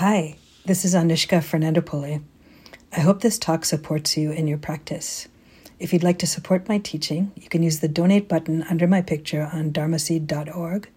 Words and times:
Hi, 0.00 0.36
this 0.66 0.84
is 0.84 0.94
Anushka 0.94 1.38
Fernandopulle. 1.40 2.22
I 2.94 3.00
hope 3.00 3.22
this 3.22 3.38
talk 3.38 3.64
supports 3.64 4.14
you 4.14 4.30
in 4.30 4.46
your 4.46 4.58
practice. 4.58 5.26
If 5.78 5.90
you'd 5.90 6.02
like 6.02 6.18
to 6.18 6.26
support 6.26 6.68
my 6.68 6.76
teaching, 6.76 7.32
you 7.34 7.48
can 7.48 7.62
use 7.62 7.80
the 7.80 7.88
donate 7.88 8.28
button 8.28 8.62
under 8.64 8.86
my 8.86 9.00
picture 9.00 9.48
on 9.50 9.72
dharmaseed.org 9.72 10.90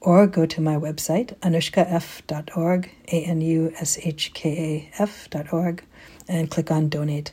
or 0.00 0.28
go 0.28 0.46
to 0.46 0.60
my 0.60 0.76
website, 0.76 1.36
anushkaf.org, 1.40 2.90
A 3.08 3.24
N 3.24 3.40
U 3.40 3.72
S 3.80 3.98
H 4.04 4.32
K 4.34 4.88
A 4.96 5.02
F.org, 5.02 5.82
and 6.28 6.48
click 6.48 6.70
on 6.70 6.88
donate. 6.88 7.32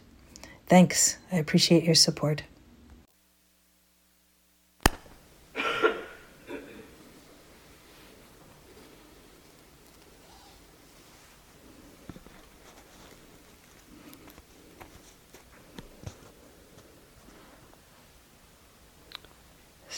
Thanks. 0.65 1.19
I 1.31 1.35
appreciate 1.35 1.83
your 1.83 1.93
support. 1.93 2.41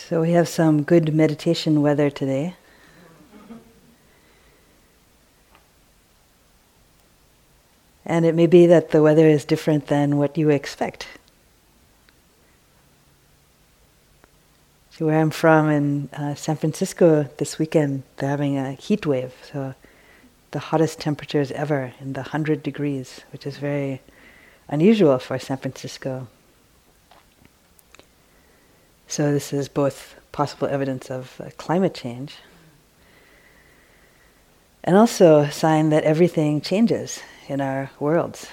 So 0.07 0.21
we 0.21 0.31
have 0.31 0.47
some 0.47 0.83
good 0.83 1.13
meditation 1.13 1.81
weather 1.81 2.09
today. 2.09 2.55
And 8.05 8.25
it 8.25 8.33
may 8.33 8.47
be 8.47 8.67
that 8.67 8.91
the 8.91 9.01
weather 9.01 9.27
is 9.27 9.43
different 9.43 9.87
than 9.87 10.15
what 10.15 10.37
you 10.37 10.49
expect. 10.49 11.07
So 14.91 15.07
where 15.07 15.19
I'm 15.19 15.29
from 15.29 15.69
in 15.69 16.09
uh, 16.13 16.35
San 16.35 16.55
Francisco 16.55 17.23
this 17.35 17.59
weekend, 17.59 18.03
they're 18.15 18.29
having 18.29 18.57
a 18.57 18.71
heat 18.71 19.05
wave. 19.05 19.33
So 19.51 19.75
the 20.51 20.59
hottest 20.59 21.01
temperatures 21.01 21.51
ever 21.51 21.91
in 21.99 22.13
the 22.13 22.21
100 22.21 22.63
degrees, 22.63 23.23
which 23.33 23.45
is 23.45 23.57
very 23.57 23.99
unusual 24.69 25.19
for 25.19 25.37
San 25.37 25.57
Francisco. 25.57 26.29
So 29.07 29.31
this 29.31 29.53
is 29.53 29.69
both 29.69 30.15
possible 30.31 30.67
evidence 30.67 31.09
of 31.09 31.39
uh, 31.39 31.49
climate 31.57 31.93
change 31.93 32.35
and 34.83 34.95
also 34.95 35.39
a 35.39 35.51
sign 35.51 35.89
that 35.89 36.03
everything 36.03 36.61
changes 36.61 37.21
in 37.47 37.61
our 37.61 37.89
worlds. 37.99 38.47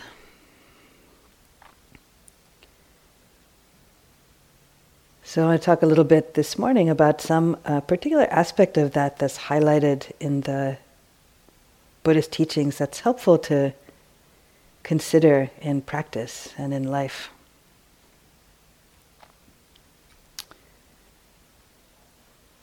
So 5.23 5.43
I 5.43 5.47
want 5.47 5.61
to 5.61 5.67
talk 5.67 5.83
a 5.83 5.87
little 5.87 6.05
bit 6.05 6.35
this 6.35 6.57
morning 6.57 6.89
about 6.89 7.21
some 7.21 7.57
uh, 7.65 7.81
particular 7.81 8.29
aspect 8.31 8.77
of 8.77 8.93
that 8.93 9.19
that's 9.19 9.39
highlighted 9.39 10.13
in 10.21 10.43
the 10.43 10.79
Buddhist 12.05 12.31
teachings 12.31 12.79
that's 12.79 13.01
helpful 13.01 13.39
to 13.39 13.73
consider 14.85 15.51
in 15.61 15.83
practice 15.83 16.55
and 16.57 16.73
in 16.73 16.85
life. 16.85 17.31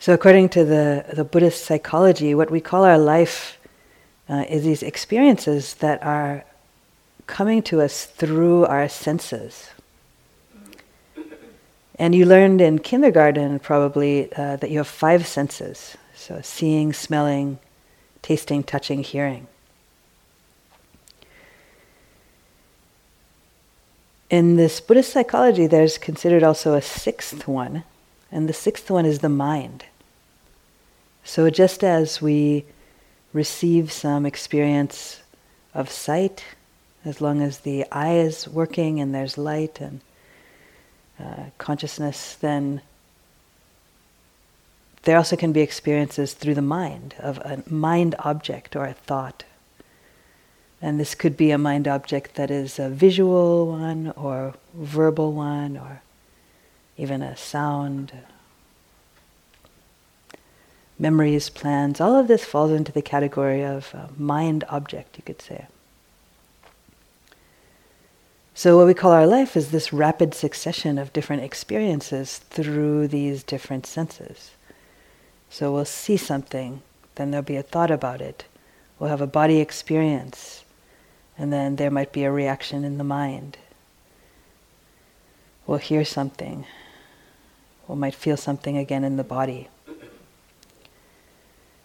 So, 0.01 0.13
according 0.13 0.49
to 0.49 0.65
the, 0.65 1.05
the 1.13 1.23
Buddhist 1.23 1.63
psychology, 1.63 2.33
what 2.33 2.49
we 2.49 2.59
call 2.59 2.83
our 2.85 2.97
life 2.97 3.59
uh, 4.27 4.45
is 4.49 4.63
these 4.63 4.81
experiences 4.81 5.75
that 5.75 6.01
are 6.01 6.43
coming 7.27 7.61
to 7.61 7.81
us 7.81 8.05
through 8.05 8.65
our 8.65 8.89
senses. 8.89 9.69
And 11.99 12.15
you 12.15 12.25
learned 12.25 12.61
in 12.61 12.79
kindergarten 12.79 13.59
probably 13.59 14.33
uh, 14.33 14.55
that 14.55 14.71
you 14.71 14.79
have 14.79 14.87
five 14.87 15.27
senses 15.27 15.97
so, 16.15 16.41
seeing, 16.41 16.93
smelling, 16.93 17.59
tasting, 18.23 18.63
touching, 18.63 19.03
hearing. 19.03 19.45
In 24.31 24.55
this 24.55 24.81
Buddhist 24.81 25.13
psychology, 25.13 25.67
there's 25.67 25.99
considered 25.99 26.41
also 26.41 26.73
a 26.73 26.81
sixth 26.81 27.47
one, 27.47 27.83
and 28.31 28.49
the 28.49 28.53
sixth 28.53 28.89
one 28.89 29.05
is 29.05 29.19
the 29.19 29.29
mind. 29.29 29.85
So 31.23 31.49
just 31.49 31.83
as 31.83 32.21
we 32.21 32.65
receive 33.33 33.91
some 33.91 34.25
experience 34.25 35.21
of 35.73 35.89
sight, 35.89 36.43
as 37.05 37.21
long 37.21 37.41
as 37.41 37.59
the 37.59 37.85
eye 37.91 38.15
is 38.17 38.47
working 38.47 38.99
and 38.99 39.13
there's 39.13 39.37
light 39.37 39.79
and 39.79 40.01
uh, 41.19 41.45
consciousness, 41.57 42.35
then 42.35 42.81
there 45.03 45.17
also 45.17 45.35
can 45.35 45.51
be 45.51 45.61
experiences 45.61 46.33
through 46.33 46.55
the 46.55 46.61
mind 46.61 47.15
of 47.19 47.37
a 47.39 47.63
mind 47.67 48.15
object 48.19 48.75
or 48.75 48.85
a 48.85 48.93
thought. 48.93 49.43
And 50.81 50.99
this 50.99 51.15
could 51.15 51.37
be 51.37 51.51
a 51.51 51.57
mind 51.57 51.87
object 51.87 52.35
that 52.35 52.51
is 52.51 52.79
a 52.79 52.89
visual 52.89 53.67
one 53.67 54.13
or 54.15 54.55
verbal 54.73 55.31
one 55.31 55.77
or 55.77 56.01
even 56.97 57.21
a 57.21 57.37
sound, 57.37 58.11
memories, 61.01 61.49
plans, 61.49 61.99
all 61.99 62.15
of 62.15 62.27
this 62.27 62.45
falls 62.45 62.71
into 62.71 62.91
the 62.91 63.01
category 63.01 63.63
of 63.63 63.93
uh, 63.95 64.07
mind 64.17 64.63
object, 64.69 65.17
you 65.17 65.23
could 65.23 65.41
say. 65.41 65.65
So, 68.53 68.77
what 68.77 68.85
we 68.85 68.93
call 68.93 69.11
our 69.11 69.25
life 69.25 69.57
is 69.57 69.71
this 69.71 69.91
rapid 69.91 70.35
succession 70.35 70.99
of 70.99 71.11
different 71.11 71.41
experiences 71.41 72.37
through 72.37 73.07
these 73.07 73.41
different 73.41 73.87
senses. 73.87 74.51
So, 75.49 75.73
we'll 75.73 75.85
see 75.85 76.17
something, 76.17 76.83
then 77.15 77.31
there'll 77.31 77.43
be 77.43 77.55
a 77.55 77.63
thought 77.63 77.89
about 77.89 78.21
it. 78.21 78.45
We'll 78.99 79.09
have 79.09 79.21
a 79.21 79.27
body 79.27 79.59
experience, 79.59 80.63
and 81.35 81.51
then 81.51 81.77
there 81.77 81.89
might 81.89 82.11
be 82.11 82.23
a 82.23 82.31
reaction 82.31 82.83
in 82.83 82.99
the 82.99 83.03
mind. 83.03 83.57
We'll 85.65 85.79
hear 85.79 86.05
something, 86.05 86.67
we 87.87 87.95
might 87.95 88.15
feel 88.15 88.37
something 88.37 88.77
again 88.77 89.03
in 89.03 89.17
the 89.17 89.23
body. 89.23 89.69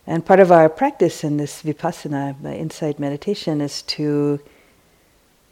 And 0.06 0.24
part 0.24 0.38
of 0.38 0.52
our 0.52 0.68
practice 0.68 1.24
in 1.24 1.36
this 1.36 1.62
vipassana, 1.62 2.36
insight 2.44 3.00
meditation, 3.00 3.60
is 3.60 3.82
to 3.82 4.40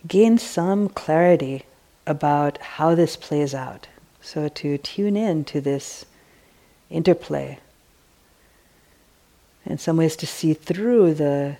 gain 0.06 0.38
some 0.38 0.88
clarity 0.88 1.64
about 2.06 2.58
how 2.58 2.94
this 2.94 3.16
plays 3.16 3.54
out. 3.54 3.88
So 4.20 4.48
to 4.48 4.78
tune 4.78 5.16
in 5.16 5.44
to 5.46 5.60
this 5.60 6.06
interplay. 6.88 7.58
In 9.66 9.78
some 9.78 9.96
ways, 9.96 10.14
to 10.16 10.26
see 10.26 10.54
through 10.54 11.14
the 11.14 11.56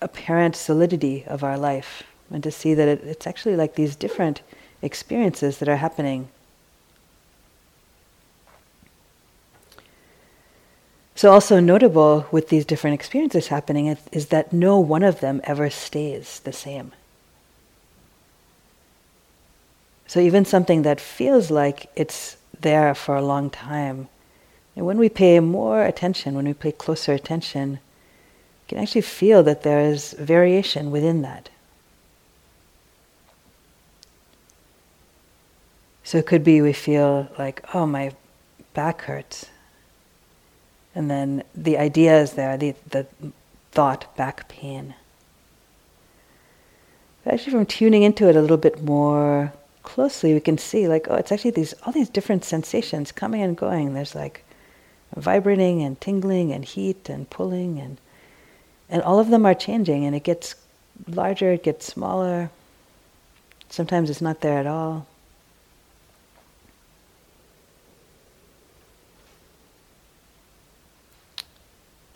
apparent 0.00 0.56
solidity 0.56 1.24
of 1.26 1.42
our 1.42 1.58
life 1.58 2.02
and 2.30 2.42
to 2.42 2.50
see 2.50 2.74
that 2.74 2.88
it, 2.88 3.02
it's 3.02 3.26
actually 3.26 3.56
like 3.56 3.74
these 3.74 3.96
different 3.96 4.42
experiences 4.82 5.58
that 5.58 5.68
are 5.68 5.76
happening 5.76 6.28
So, 11.16 11.32
also 11.32 11.60
notable 11.60 12.26
with 12.30 12.50
these 12.50 12.66
different 12.66 12.92
experiences 12.92 13.48
happening 13.48 13.86
is, 14.12 14.26
that 14.26 14.52
no 14.52 14.78
one 14.78 15.02
of 15.02 15.20
them 15.20 15.40
ever 15.44 15.70
stays 15.70 16.40
the 16.40 16.52
same. 16.52 16.92
So, 20.06 20.20
even 20.20 20.44
something 20.44 20.82
that 20.82 21.00
feels 21.00 21.50
like 21.50 21.90
it's 21.96 22.36
there 22.60 22.94
for 22.94 23.16
a 23.16 23.24
long 23.24 23.48
time, 23.48 24.08
and 24.76 24.84
when 24.84 24.98
we 24.98 25.08
pay 25.08 25.40
more 25.40 25.82
attention, 25.82 26.34
when 26.34 26.44
we 26.44 26.52
pay 26.52 26.70
closer 26.70 27.14
attention, 27.14 27.72
you 27.72 28.68
can 28.68 28.78
actually 28.78 29.00
feel 29.00 29.42
that 29.42 29.62
there 29.62 29.80
is 29.80 30.12
variation 30.12 30.90
within 30.90 31.22
that. 31.22 31.48
So 36.04 36.18
it 36.18 36.26
could 36.26 36.44
be 36.44 36.60
we 36.60 36.74
feel 36.74 37.28
like, 37.38 37.64
oh, 37.74 37.86
my 37.86 38.12
back 38.74 39.02
hurts. 39.02 39.46
And 40.96 41.10
then 41.10 41.44
the 41.54 41.76
idea 41.76 42.18
is 42.18 42.32
there, 42.32 42.56
the, 42.56 42.74
the 42.88 43.06
thought, 43.70 44.16
back 44.16 44.48
pain. 44.48 44.94
But 47.22 47.34
actually, 47.34 47.52
from 47.52 47.66
tuning 47.66 48.02
into 48.02 48.28
it 48.30 48.34
a 48.34 48.40
little 48.40 48.56
bit 48.56 48.82
more 48.82 49.52
closely, 49.82 50.32
we 50.32 50.40
can 50.40 50.56
see 50.56 50.88
like, 50.88 51.06
oh, 51.10 51.16
it's 51.16 51.30
actually 51.30 51.50
these 51.50 51.74
all 51.84 51.92
these 51.92 52.08
different 52.08 52.46
sensations 52.46 53.12
coming 53.12 53.42
and 53.42 53.54
going. 53.54 53.92
There's 53.92 54.14
like 54.14 54.42
vibrating 55.14 55.82
and 55.82 56.00
tingling 56.00 56.50
and 56.50 56.64
heat 56.64 57.10
and 57.10 57.28
pulling 57.28 57.78
and 57.78 57.98
and 58.88 59.02
all 59.02 59.18
of 59.18 59.28
them 59.28 59.44
are 59.44 59.54
changing 59.54 60.06
and 60.06 60.16
it 60.16 60.24
gets 60.24 60.54
larger, 61.06 61.52
it 61.52 61.62
gets 61.62 61.84
smaller. 61.84 62.50
Sometimes 63.68 64.08
it's 64.08 64.22
not 64.22 64.40
there 64.40 64.58
at 64.58 64.66
all. 64.66 65.06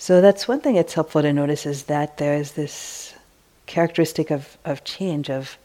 So 0.00 0.22
that's 0.22 0.48
one 0.48 0.60
thing 0.60 0.76
it's 0.76 0.94
helpful 0.94 1.20
to 1.20 1.30
notice 1.30 1.66
is 1.66 1.82
that 1.84 2.16
there 2.16 2.34
is 2.34 2.52
this 2.52 3.12
characteristic 3.66 4.30
of, 4.30 4.56
of 4.64 4.82
change, 4.82 5.28
of 5.28 5.58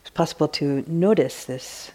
it's 0.00 0.10
possible 0.10 0.48
to 0.48 0.82
notice 0.88 1.44
this. 1.44 1.92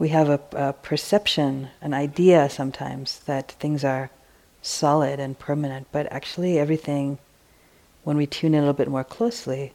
We 0.00 0.08
have 0.08 0.28
a, 0.28 0.40
a 0.50 0.72
perception, 0.72 1.68
an 1.80 1.94
idea 1.94 2.50
sometimes 2.50 3.20
that 3.26 3.52
things 3.52 3.84
are 3.84 4.10
solid 4.62 5.20
and 5.20 5.38
permanent, 5.38 5.86
but 5.92 6.10
actually 6.10 6.58
everything, 6.58 7.18
when 8.02 8.16
we 8.16 8.26
tune 8.26 8.52
in 8.52 8.58
a 8.58 8.62
little 8.62 8.72
bit 8.74 8.88
more 8.88 9.04
closely, 9.04 9.74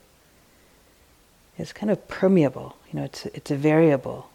is 1.57 1.71
kind 1.71 1.89
of 1.89 2.09
permeable. 2.09 2.75
You 2.91 2.99
know, 2.99 3.05
it's 3.05 3.25
it's 3.27 3.51
a 3.51 3.55
variable. 3.55 4.29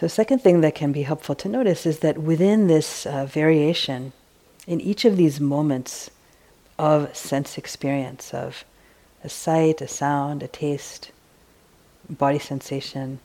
So, 0.00 0.08
second 0.08 0.38
thing 0.38 0.62
that 0.62 0.74
can 0.74 0.92
be 0.92 1.02
helpful 1.02 1.34
to 1.34 1.46
notice 1.46 1.84
is 1.84 1.98
that 1.98 2.16
within 2.16 2.68
this 2.68 3.04
uh, 3.04 3.26
variation, 3.26 4.14
in 4.66 4.80
each 4.80 5.04
of 5.04 5.18
these 5.18 5.40
moments 5.40 6.10
of 6.78 7.14
sense 7.14 7.58
experience, 7.58 8.32
of 8.32 8.64
a 9.22 9.28
sight, 9.28 9.82
a 9.82 9.86
sound, 9.86 10.42
a 10.42 10.48
taste, 10.48 11.10
body 12.08 12.38
sensation, 12.38 13.18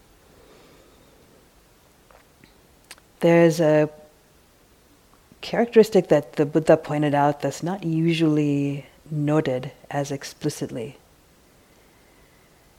there's 3.21 3.61
a 3.61 3.89
characteristic 5.39 6.09
that 6.09 6.33
the 6.33 6.45
Buddha 6.45 6.75
pointed 6.75 7.15
out 7.15 7.39
that's 7.39 7.63
not 7.63 7.85
usually 7.85 8.85
noted 9.09 9.71
as 9.89 10.11
explicitly. 10.11 10.97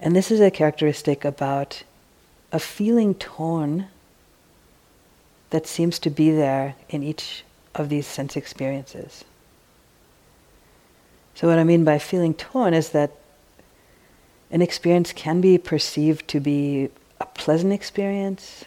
And 0.03 0.15
this 0.15 0.31
is 0.31 0.41
a 0.41 0.51
characteristic 0.51 1.25
about 1.25 1.83
a 2.53 2.59
feeling 2.59 3.15
tone 3.15 3.89
that 5.51 5.67
seems 5.67 5.99
to 6.01 6.11
be 6.11 6.31
there 6.31 6.75
in 6.89 7.03
each 7.03 7.45
of 7.75 7.89
these 7.89 8.07
sense 8.07 8.37
experiences. 8.37 9.25
So, 11.35 11.49
what 11.49 11.59
I 11.59 11.65
mean 11.65 11.85
by 11.85 11.99
feeling 11.99 12.35
tone 12.35 12.73
is 12.73 12.91
that 12.91 13.13
an 14.51 14.63
experience 14.63 15.13
can 15.13 15.41
be 15.41 15.59
perceived 15.59 16.29
to 16.29 16.41
be 16.41 16.89
a 17.21 17.27
pleasant 17.27 17.73
experience, 17.73 18.65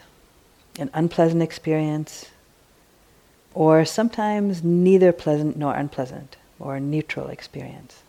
an 0.77 0.89
unpleasant 0.93 1.41
experience, 1.41 2.27
or 3.53 3.85
sometimes 3.85 4.63
neither 4.63 5.11
pleasant 5.11 5.57
nor 5.57 5.73
unpleasant, 5.73 6.37
or 6.59 6.75
a 6.75 6.79
neutral 6.79 7.27
experience. 7.27 8.03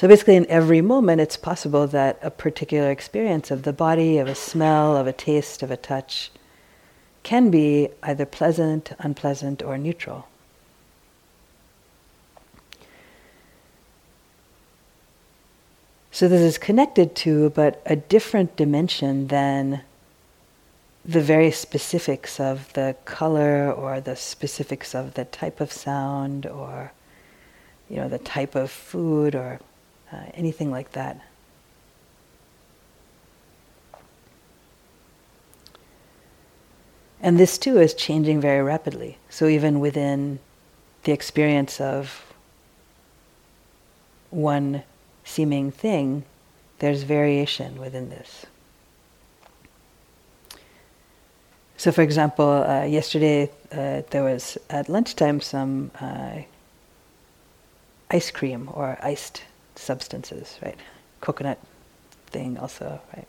So 0.00 0.08
basically, 0.08 0.36
in 0.36 0.46
every 0.46 0.80
moment, 0.80 1.20
it's 1.20 1.36
possible 1.36 1.86
that 1.88 2.18
a 2.22 2.30
particular 2.30 2.90
experience 2.90 3.50
of 3.50 3.64
the 3.64 3.72
body, 3.74 4.16
of 4.16 4.28
a 4.28 4.34
smell, 4.34 4.96
of 4.96 5.06
a 5.06 5.12
taste, 5.12 5.62
of 5.62 5.70
a 5.70 5.76
touch, 5.76 6.30
can 7.22 7.50
be 7.50 7.90
either 8.02 8.24
pleasant, 8.24 8.92
unpleasant, 8.98 9.62
or 9.62 9.76
neutral. 9.76 10.26
So 16.10 16.28
this 16.28 16.40
is 16.40 16.56
connected 16.56 17.14
to, 17.16 17.50
but 17.50 17.82
a 17.84 17.96
different 17.96 18.56
dimension 18.56 19.26
than 19.26 19.82
the 21.04 21.20
very 21.20 21.50
specifics 21.50 22.40
of 22.40 22.72
the 22.72 22.96
color 23.04 23.70
or 23.70 24.00
the 24.00 24.16
specifics 24.16 24.94
of 24.94 25.12
the 25.12 25.26
type 25.26 25.60
of 25.60 25.70
sound 25.70 26.46
or 26.46 26.92
you 27.90 27.96
know 27.96 28.08
the 28.08 28.18
type 28.18 28.54
of 28.54 28.70
food 28.70 29.34
or 29.34 29.60
uh, 30.12 30.16
anything 30.34 30.70
like 30.70 30.92
that. 30.92 31.20
And 37.22 37.38
this 37.38 37.58
too 37.58 37.78
is 37.78 37.92
changing 37.92 38.40
very 38.40 38.62
rapidly. 38.62 39.18
So, 39.28 39.46
even 39.46 39.78
within 39.80 40.38
the 41.04 41.12
experience 41.12 41.80
of 41.80 42.34
one 44.30 44.82
seeming 45.24 45.70
thing, 45.70 46.24
there's 46.78 47.02
variation 47.02 47.78
within 47.78 48.08
this. 48.08 48.46
So, 51.76 51.92
for 51.92 52.02
example, 52.02 52.48
uh, 52.48 52.84
yesterday 52.84 53.50
uh, 53.72 54.02
there 54.10 54.24
was 54.24 54.58
at 54.68 54.88
lunchtime 54.88 55.40
some 55.40 55.90
uh, 56.00 56.38
ice 58.10 58.30
cream 58.30 58.68
or 58.72 58.98
iced 59.02 59.44
substances, 59.80 60.58
right? 60.62 60.76
Coconut 61.20 61.58
thing 62.26 62.58
also, 62.58 63.00
right? 63.14 63.26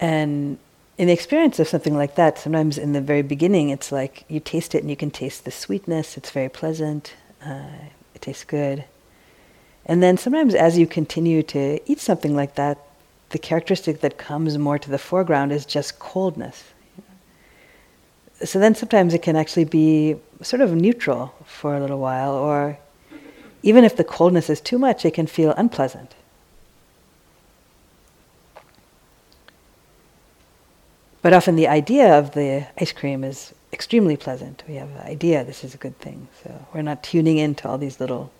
And 0.00 0.58
in 0.98 1.06
the 1.08 1.12
experience 1.12 1.58
of 1.58 1.68
something 1.68 1.96
like 1.96 2.14
that, 2.16 2.38
sometimes 2.38 2.78
in 2.78 2.92
the 2.92 3.00
very 3.00 3.22
beginning, 3.22 3.70
it's 3.70 3.90
like 3.90 4.24
you 4.28 4.40
taste 4.40 4.74
it 4.74 4.82
and 4.82 4.90
you 4.90 4.96
can 4.96 5.10
taste 5.10 5.44
the 5.44 5.50
sweetness. 5.50 6.16
It's 6.16 6.30
very 6.30 6.48
pleasant. 6.48 7.14
Uh, 7.44 7.88
it 8.14 8.22
tastes 8.22 8.44
good. 8.44 8.84
And 9.86 10.02
then 10.02 10.16
sometimes, 10.16 10.54
as 10.54 10.78
you 10.78 10.86
continue 10.86 11.42
to 11.44 11.80
eat 11.90 12.00
something 12.00 12.34
like 12.34 12.54
that, 12.54 12.78
the 13.30 13.38
characteristic 13.38 14.00
that 14.00 14.18
comes 14.18 14.56
more 14.58 14.78
to 14.78 14.90
the 14.90 14.98
foreground 14.98 15.52
is 15.52 15.66
just 15.66 15.98
coldness 15.98 16.64
so 18.42 18.58
then 18.58 18.74
sometimes 18.74 19.14
it 19.14 19.22
can 19.22 19.36
actually 19.36 19.64
be 19.64 20.16
sort 20.44 20.60
of 20.60 20.72
neutral 20.72 21.34
for 21.44 21.76
a 21.76 21.80
little 21.80 21.98
while, 21.98 22.34
or 22.34 22.78
even 23.62 23.84
if 23.84 23.96
the 23.96 24.04
coldness 24.04 24.50
is 24.50 24.60
too 24.60 24.78
much, 24.78 25.04
it 25.04 25.14
can 25.14 25.26
feel 25.26 25.52
unpleasant. 25.56 26.14
But 31.22 31.32
often 31.32 31.56
the 31.56 31.68
idea 31.68 32.18
of 32.18 32.34
the 32.34 32.66
ice 32.78 32.92
cream 32.92 33.24
is 33.24 33.54
extremely 33.72 34.16
pleasant. 34.16 34.62
We 34.68 34.74
have 34.74 34.90
an 34.90 35.00
idea 35.00 35.42
this 35.42 35.64
is 35.64 35.74
a 35.74 35.78
good 35.78 35.98
thing. 35.98 36.28
So 36.42 36.66
we're 36.74 36.82
not 36.82 37.02
tuning 37.02 37.38
into 37.38 37.66
all 37.66 37.78
these 37.78 37.98
little 37.98 38.30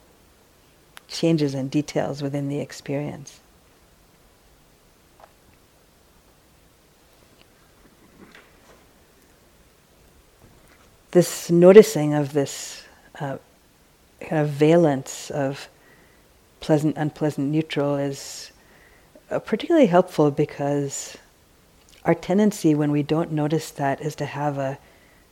changes 1.09 1.55
and 1.55 1.71
details 1.71 2.21
within 2.21 2.49
the 2.49 2.61
experience. 2.61 3.41
This 11.15 11.49
noticing 11.49 12.13
of 12.13 12.33
this 12.33 12.83
uh, 13.21 13.39
kind 14.21 14.43
of 14.43 14.49
valence 14.49 15.31
of 15.31 15.69
pleasant, 16.59 16.97
unpleasant, 16.97 17.53
neutral 17.53 17.95
is 17.95 18.51
uh, 19.31 19.39
particularly 19.39 19.87
helpful 19.87 20.33
because 20.33 21.17
our 22.05 22.17
tendency 22.17 22.75
when 22.75 22.91
we 22.91 23.05
don't 23.05 23.31
notice 23.31 23.71
that 23.71 24.01
is 24.01 24.17
to 24.17 24.27
have 24.27 24.59
a 24.59 24.77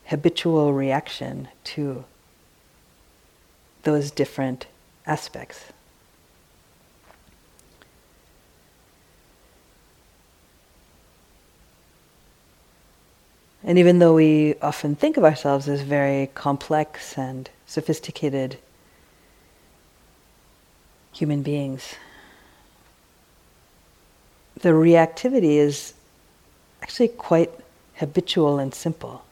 habitual 0.05 0.73
reaction 0.73 1.49
to 1.65 2.05
those 3.83 4.13
different 4.13 4.67
aspects. 5.05 5.72
And 13.65 13.79
even 13.79 14.01
though 14.01 14.15
we 14.15 14.57
often 14.61 14.97
think 14.97 15.17
of 15.17 15.25
ourselves 15.25 15.69
as 15.69 15.83
very 15.83 16.29
complex 16.35 17.17
and 17.17 17.49
sophisticated 17.67 18.59
human 21.13 21.43
beings, 21.43 21.95
the 24.61 24.71
reactivity 24.71 25.57
is 25.57 25.95
actually 26.83 27.09
quite 27.09 27.51
habitual 27.97 28.59
and 28.59 28.75
simple. 28.75 29.25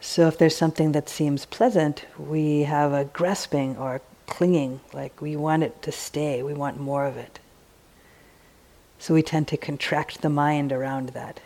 So 0.00 0.26
if 0.26 0.38
there's 0.38 0.56
something 0.56 0.92
that 0.92 1.08
seems 1.08 1.44
pleasant, 1.44 2.04
we 2.18 2.62
have 2.62 2.92
a 2.92 3.04
grasping 3.04 3.76
or 3.76 3.96
a 3.96 4.00
clinging, 4.26 4.80
like 4.92 5.20
we 5.20 5.36
want 5.36 5.62
it 5.62 5.80
to 5.82 5.92
stay, 5.92 6.42
we 6.42 6.54
want 6.54 6.80
more 6.80 7.04
of 7.04 7.16
it. 7.16 7.38
So 8.98 9.14
we 9.14 9.22
tend 9.22 9.48
to 9.48 9.56
contract 9.56 10.22
the 10.22 10.28
mind 10.28 10.72
around 10.72 11.10
that. 11.10 11.40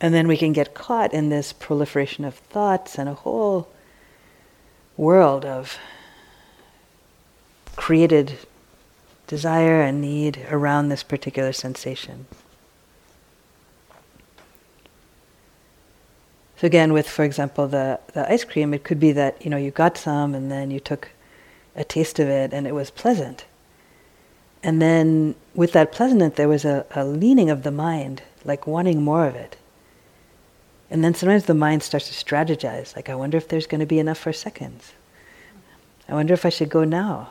And 0.00 0.12
then 0.12 0.28
we 0.28 0.36
can 0.36 0.52
get 0.52 0.74
caught 0.74 1.14
in 1.14 1.30
this 1.30 1.52
proliferation 1.52 2.24
of 2.24 2.34
thoughts 2.34 2.98
and 2.98 3.08
a 3.08 3.14
whole 3.14 3.68
world 4.96 5.44
of 5.44 5.78
created 7.76 8.38
desire 9.26 9.80
and 9.80 10.00
need 10.00 10.46
around 10.50 10.88
this 10.88 11.02
particular 11.02 11.52
sensation. 11.52 12.26
So 16.58 16.66
again, 16.66 16.92
with 16.92 17.08
for 17.08 17.24
example 17.24 17.68
the, 17.68 18.00
the 18.14 18.30
ice 18.30 18.44
cream, 18.44 18.72
it 18.72 18.84
could 18.84 18.98
be 18.98 19.12
that 19.12 19.42
you 19.44 19.50
know 19.50 19.58
you 19.58 19.70
got 19.70 19.98
some 19.98 20.34
and 20.34 20.50
then 20.50 20.70
you 20.70 20.80
took 20.80 21.10
a 21.74 21.84
taste 21.84 22.18
of 22.18 22.28
it 22.28 22.52
and 22.52 22.66
it 22.66 22.74
was 22.74 22.90
pleasant. 22.90 23.44
And 24.62 24.80
then 24.80 25.34
with 25.54 25.72
that 25.72 25.92
pleasantness, 25.92 26.34
there 26.34 26.48
was 26.48 26.64
a, 26.64 26.86
a 26.92 27.04
leaning 27.04 27.50
of 27.50 27.62
the 27.62 27.70
mind, 27.70 28.22
like 28.44 28.66
wanting 28.66 29.02
more 29.02 29.26
of 29.26 29.34
it. 29.34 29.56
And 30.90 31.02
then 31.02 31.14
sometimes 31.14 31.46
the 31.46 31.54
mind 31.54 31.82
starts 31.82 32.08
to 32.08 32.24
strategize, 32.24 32.94
like, 32.94 33.08
I 33.08 33.14
wonder 33.14 33.36
if 33.36 33.48
there's 33.48 33.66
going 33.66 33.80
to 33.80 33.86
be 33.86 33.98
enough 33.98 34.18
for 34.18 34.32
seconds. 34.32 34.92
I 36.08 36.14
wonder 36.14 36.32
if 36.32 36.46
I 36.46 36.50
should 36.50 36.68
go 36.68 36.84
now. 36.84 37.30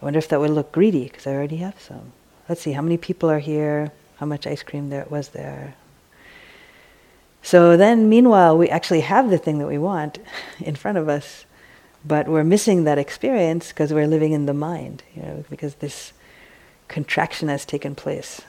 I 0.00 0.04
wonder 0.04 0.18
if 0.18 0.28
that 0.28 0.40
would 0.40 0.50
look 0.50 0.72
greedy 0.72 1.04
because 1.04 1.26
I 1.26 1.32
already 1.32 1.58
have 1.58 1.80
some. 1.80 2.12
Let's 2.48 2.62
see, 2.62 2.72
how 2.72 2.82
many 2.82 2.96
people 2.96 3.30
are 3.30 3.38
here? 3.38 3.92
How 4.16 4.26
much 4.26 4.46
ice 4.46 4.62
cream 4.62 4.90
there 4.90 5.06
was 5.08 5.28
there? 5.28 5.74
So 7.42 7.76
then, 7.76 8.08
meanwhile, 8.08 8.58
we 8.58 8.68
actually 8.68 9.00
have 9.00 9.30
the 9.30 9.38
thing 9.38 9.58
that 9.58 9.66
we 9.66 9.78
want 9.78 10.18
in 10.60 10.74
front 10.74 10.98
of 10.98 11.08
us, 11.08 11.44
but 12.04 12.28
we're 12.28 12.44
missing 12.44 12.84
that 12.84 12.98
experience 12.98 13.68
because 13.68 13.92
we're 13.92 14.08
living 14.08 14.32
in 14.32 14.46
the 14.46 14.54
mind, 14.54 15.02
you 15.14 15.22
know, 15.22 15.44
because 15.48 15.76
this 15.76 16.12
contraction 16.88 17.48
has 17.48 17.64
taken 17.64 17.94
place. 17.94 18.42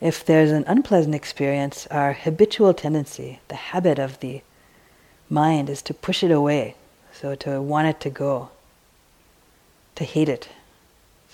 If 0.00 0.24
there's 0.24 0.50
an 0.50 0.64
unpleasant 0.66 1.14
experience, 1.14 1.86
our 1.90 2.12
habitual 2.12 2.74
tendency, 2.74 3.40
the 3.48 3.54
habit 3.54 3.98
of 3.98 4.20
the 4.20 4.42
mind, 5.30 5.70
is 5.70 5.80
to 5.82 5.94
push 5.94 6.22
it 6.22 6.30
away, 6.30 6.74
so 7.12 7.34
to 7.36 7.62
want 7.62 7.88
it 7.88 8.00
to 8.00 8.10
go, 8.10 8.50
to 9.94 10.04
hate 10.04 10.28
it, 10.28 10.50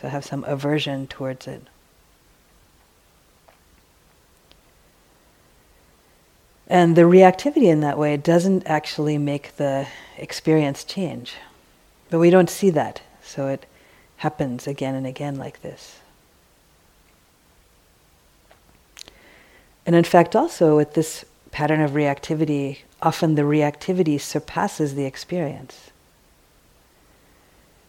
so 0.00 0.08
have 0.08 0.24
some 0.24 0.44
aversion 0.44 1.08
towards 1.08 1.48
it. 1.48 1.62
And 6.68 6.96
the 6.96 7.02
reactivity 7.02 7.70
in 7.70 7.80
that 7.80 7.98
way 7.98 8.16
doesn't 8.16 8.66
actually 8.66 9.18
make 9.18 9.56
the 9.56 9.88
experience 10.16 10.84
change. 10.84 11.34
But 12.08 12.20
we 12.20 12.30
don't 12.30 12.48
see 12.48 12.70
that, 12.70 13.02
so 13.22 13.48
it 13.48 13.66
happens 14.18 14.66
again 14.66 14.94
and 14.94 15.06
again 15.06 15.36
like 15.36 15.62
this. 15.62 15.98
And 19.84 19.96
in 19.96 20.04
fact, 20.04 20.36
also 20.36 20.76
with 20.76 20.94
this 20.94 21.24
pattern 21.50 21.80
of 21.80 21.92
reactivity, 21.92 22.78
often 23.00 23.34
the 23.34 23.42
reactivity 23.42 24.20
surpasses 24.20 24.94
the 24.94 25.04
experience. 25.04 25.90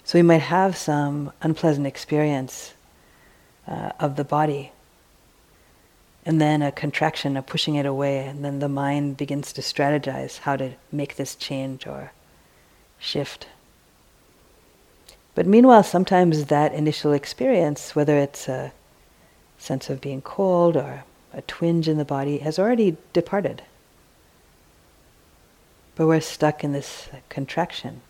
So 0.04 0.20
we 0.20 0.24
might 0.24 0.42
have 0.42 0.76
some 0.76 1.32
unpleasant 1.42 1.88
experience 1.88 2.74
uh, 3.68 3.92
of 4.00 4.16
the 4.16 4.26
body, 4.26 4.72
and 6.26 6.42
then 6.42 6.62
a 6.62 6.72
contraction, 6.72 7.38
a 7.38 7.42
pushing 7.42 7.76
it 7.76 7.86
away, 7.86 8.20
and 8.20 8.44
then 8.44 8.60
the 8.60 8.70
mind 8.70 9.18
begins 9.18 9.54
to 9.54 9.62
strategize 9.62 10.40
how 10.40 10.56
to 10.56 10.72
make 10.92 11.16
this 11.16 11.36
change 11.36 11.88
or 11.88 12.12
shift. 13.00 13.48
But 15.36 15.48
meanwhile, 15.48 15.84
sometimes 15.84 16.46
that 16.46 16.74
initial 16.74 17.14
experience, 17.14 17.96
whether 17.96 18.18
it's 18.18 18.48
a 18.48 18.72
sense 19.58 19.90
of 19.90 20.02
being 20.02 20.22
cold 20.22 20.76
or 20.76 21.04
a 21.34 21.42
twinge 21.42 21.88
in 21.88 21.98
the 21.98 22.06
body 22.06 22.38
has 22.40 22.60
already 22.60 22.98
departed. 23.12 23.64
But 25.96 26.08
we're 26.08 26.22
stuck 26.22 26.64
in 26.64 26.74
this 26.74 27.10
contraction. 27.30 28.02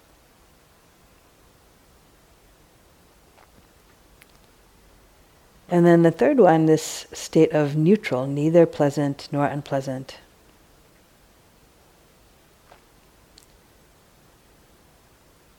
And 5.70 5.86
then 5.86 6.04
the 6.04 6.12
third 6.12 6.40
one, 6.40 6.66
this 6.66 7.08
state 7.14 7.52
of 7.52 7.76
neutral, 7.76 8.28
neither 8.28 8.66
pleasant 8.66 9.28
nor 9.32 9.46
unpleasant. 9.46 10.18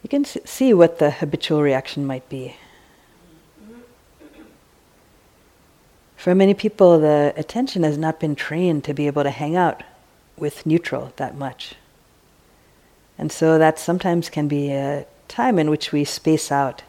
You 0.03 0.09
can 0.09 0.25
see 0.25 0.73
what 0.73 0.99
the 0.99 1.11
habitual 1.11 1.63
reaction 1.63 2.07
might 2.07 2.29
be. 2.29 2.57
For 6.25 6.35
many 6.35 6.55
people, 6.55 6.99
the 7.01 7.35
attention 7.37 7.83
has 7.83 7.99
not 7.99 8.19
been 8.19 8.35
trained 8.35 8.83
to 8.85 8.95
be 8.95 9.07
able 9.07 9.25
to 9.25 9.31
hang 9.31 9.57
out 9.57 9.83
with 10.39 10.65
neutral 10.65 11.13
that 11.17 11.37
much. 11.37 11.75
And 13.19 13.31
so 13.31 13.59
that 13.59 13.79
sometimes 13.79 14.31
can 14.31 14.49
be 14.49 14.71
a 14.71 15.05
time 15.29 15.59
in 15.59 15.69
which 15.69 15.93
we 15.93 16.03
space 16.05 16.51
out, 16.51 16.83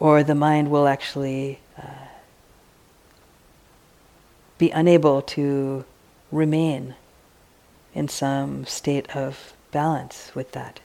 or 0.00 0.24
the 0.24 0.34
mind 0.34 0.68
will 0.68 0.88
actually 0.88 1.60
uh, 1.80 2.08
be 4.58 4.72
unable 4.72 5.22
to 5.22 5.84
remain 6.32 6.96
in 7.94 8.08
some 8.08 8.66
state 8.66 9.14
of 9.14 9.52
balance 9.70 10.32
with 10.34 10.50
that. 10.50 10.80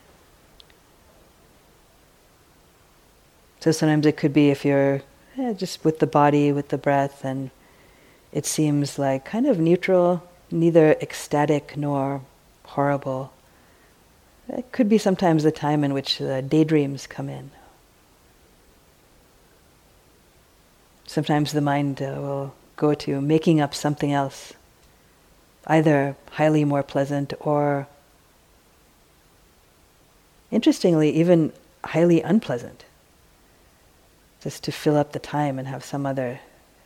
So 3.59 3.71
sometimes 3.71 4.05
it 4.05 4.17
could 4.17 4.33
be 4.33 4.51
if 4.51 4.63
you're 4.63 5.01
yeah, 5.39 5.53
just 5.53 5.85
with 5.85 5.99
the 5.99 6.07
body, 6.07 6.51
with 6.51 6.67
the 6.67 6.77
breath, 6.77 7.23
and 7.23 7.49
it 8.33 8.45
seems 8.45 8.99
like 8.99 9.23
kind 9.23 9.47
of 9.47 9.57
neutral, 9.57 10.21
neither 10.51 10.91
ecstatic 10.93 11.77
nor 11.77 12.21
horrible. 12.65 13.31
It 14.49 14.71
could 14.73 14.89
be 14.89 14.97
sometimes 14.97 15.43
the 15.43 15.51
time 15.51 15.83
in 15.83 15.93
which 15.93 16.17
the 16.17 16.41
daydreams 16.41 17.07
come 17.07 17.29
in. 17.29 17.51
Sometimes 21.05 21.53
the 21.53 21.61
mind 21.61 22.01
uh, 22.01 22.15
will 22.17 22.53
go 22.75 22.93
to 22.93 23.21
making 23.21 23.61
up 23.61 23.73
something 23.73 24.11
else, 24.11 24.53
either 25.65 26.17
highly 26.31 26.65
more 26.65 26.83
pleasant 26.83 27.33
or, 27.39 27.87
interestingly, 30.51 31.11
even 31.11 31.53
highly 31.83 32.21
unpleasant 32.21 32.83
just 34.41 34.63
to 34.63 34.71
fill 34.71 34.95
up 34.95 35.11
the 35.11 35.19
time 35.19 35.59
and 35.59 35.67
have 35.67 35.83
some 35.83 36.05
other 36.05 36.39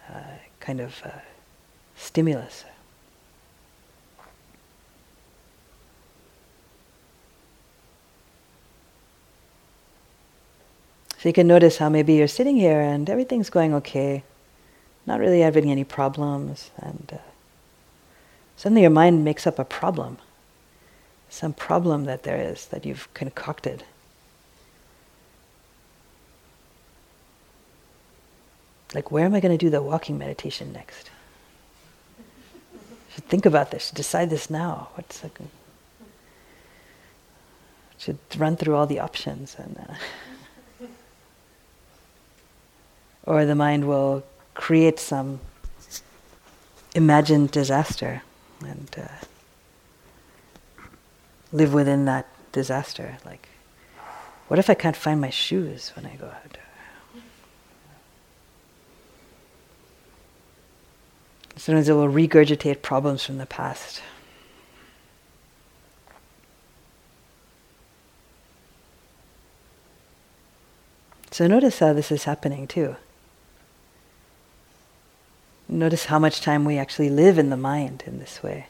uh, 0.09 0.21
kind 0.59 0.79
of 0.79 1.01
uh, 1.05 1.09
stimulus. 1.95 2.65
So 11.23 11.29
you 11.29 11.33
can 11.33 11.47
notice 11.47 11.77
how 11.77 11.87
maybe 11.87 12.15
you're 12.15 12.27
sitting 12.27 12.57
here 12.57 12.81
and 12.81 13.09
everything's 13.09 13.49
going 13.49 13.73
okay, 13.75 14.23
not 15.05 15.21
really 15.21 15.39
having 15.39 15.71
any 15.71 15.85
problems, 15.85 16.69
and 16.77 17.11
uh, 17.13 17.17
suddenly 18.57 18.81
your 18.81 18.91
mind 18.91 19.23
makes 19.23 19.47
up 19.47 19.57
a 19.57 19.63
problem, 19.63 20.17
some 21.29 21.53
problem 21.53 22.03
that 22.05 22.23
there 22.23 22.41
is 22.41 22.65
that 22.67 22.85
you've 22.85 23.07
concocted. 23.13 23.85
Like, 28.93 29.11
where 29.11 29.25
am 29.25 29.33
I 29.33 29.39
going 29.39 29.57
to 29.57 29.65
do 29.65 29.69
the 29.69 29.81
walking 29.81 30.17
meditation 30.17 30.71
next? 30.71 31.09
Should 33.13 33.25
think 33.25 33.45
about 33.45 33.71
this, 33.71 33.87
Should 33.87 33.95
decide 33.95 34.29
this 34.29 34.49
now. 34.49 34.89
What's 34.95 35.23
like, 35.23 35.37
should 38.03 38.17
run 38.37 38.57
through 38.57 38.75
all 38.75 38.85
the 38.85 38.99
options 38.99 39.55
and 39.57 39.77
uh, 39.89 40.85
or 43.25 43.45
the 43.45 43.55
mind 43.55 43.87
will 43.87 44.23
create 44.55 44.99
some 44.99 45.39
imagined 46.93 47.49
disaster 47.51 48.21
and 48.61 48.89
uh, 48.97 49.07
live 51.53 51.73
within 51.73 52.03
that 52.05 52.27
disaster 52.51 53.17
like 53.25 53.47
what 54.47 54.59
if 54.59 54.69
i 54.69 54.73
can't 54.73 54.97
find 54.97 55.21
my 55.21 55.29
shoes 55.29 55.93
when 55.95 56.05
i 56.05 56.15
go 56.15 56.25
out 56.25 56.52
Sometimes 61.55 61.87
it 61.87 61.93
will 61.93 62.09
regurgitate 62.09 62.81
problems 62.81 63.23
from 63.23 63.37
the 63.37 63.45
past. 63.45 64.01
So 71.31 71.47
notice 71.47 71.79
how 71.79 71.93
this 71.93 72.11
is 72.11 72.25
happening 72.25 72.67
too. 72.67 72.95
Notice 75.67 76.05
how 76.05 76.19
much 76.19 76.41
time 76.41 76.65
we 76.65 76.77
actually 76.77 77.09
live 77.09 77.39
in 77.39 77.49
the 77.49 77.57
mind 77.57 78.03
in 78.05 78.19
this 78.19 78.43
way, 78.43 78.67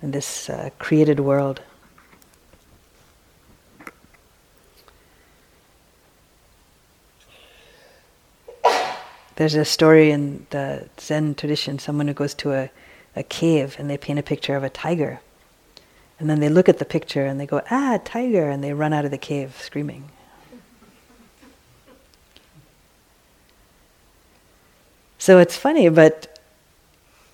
in 0.00 0.12
this 0.12 0.48
uh, 0.48 0.70
created 0.78 1.20
world. 1.20 1.60
There's 9.36 9.54
a 9.54 9.64
story 9.64 10.10
in 10.10 10.46
the 10.50 10.88
Zen 11.00 11.34
tradition, 11.34 11.78
someone 11.78 12.06
who 12.06 12.14
goes 12.14 12.34
to 12.34 12.52
a, 12.52 12.70
a 13.16 13.22
cave 13.22 13.76
and 13.78 13.88
they 13.88 13.96
paint 13.96 14.18
a 14.18 14.22
picture 14.22 14.56
of 14.56 14.62
a 14.62 14.70
tiger. 14.70 15.20
And 16.18 16.28
then 16.28 16.40
they 16.40 16.48
look 16.48 16.68
at 16.68 16.78
the 16.78 16.84
picture 16.84 17.24
and 17.24 17.40
they 17.40 17.46
go, 17.46 17.62
ah, 17.70 17.98
tiger, 18.04 18.48
and 18.48 18.62
they 18.62 18.72
run 18.72 18.92
out 18.92 19.04
of 19.04 19.10
the 19.10 19.18
cave 19.18 19.56
screaming. 19.60 20.10
So 25.18 25.38
it's 25.38 25.56
funny, 25.56 25.88
but 25.88 26.38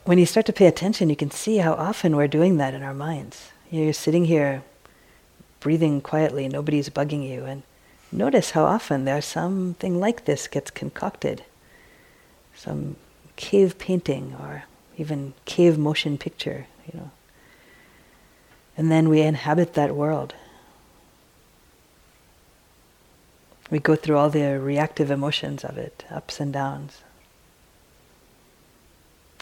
when 0.05 0.19
you 0.19 0.26
start 0.26 0.47
to 0.47 0.52
pay 0.52 0.67
attention, 0.67 1.11
you 1.11 1.17
can 1.17 1.31
see 1.31 1.59
how 1.59 1.73
often 1.73 2.17
we're 2.17 2.28
doing 2.28 2.59
that 2.59 2.75
in 2.75 2.83
our 2.83 2.95
minds. 2.95 3.50
You're 3.71 3.93
sitting 3.93 4.26
here 4.26 4.62
breathing 5.61 6.00
quietly, 6.00 6.49
nobody's 6.49 6.88
bugging 6.90 7.28
you, 7.28 7.45
and 7.45 7.62
notice 8.12 8.52
how 8.52 8.64
often 8.64 9.05
there's 9.05 9.25
something 9.25 9.99
like 9.99 10.25
this 10.25 10.49
gets 10.49 10.71
concocted 10.71 11.45
some 12.59 12.97
cave 13.37 13.79
painting 13.79 14.37
or 14.41 14.65
even 14.97 15.33
cave 15.45 15.79
motion 15.79 16.19
picture, 16.19 16.67
you 16.93 16.99
know. 16.99 17.11
And 18.77 18.91
then 18.91 19.09
we 19.09 19.21
inhabit 19.23 19.75
that 19.75 19.95
world. 19.95 20.35
We 23.71 23.79
go 23.79 23.95
through 23.95 24.17
all 24.17 24.31
the 24.31 24.59
reactive 24.59 25.11
emotions 25.11 25.65
of 25.65 25.79
it, 25.79 26.05
ups 26.11 26.41
and 26.41 26.53
downs, 26.53 27.03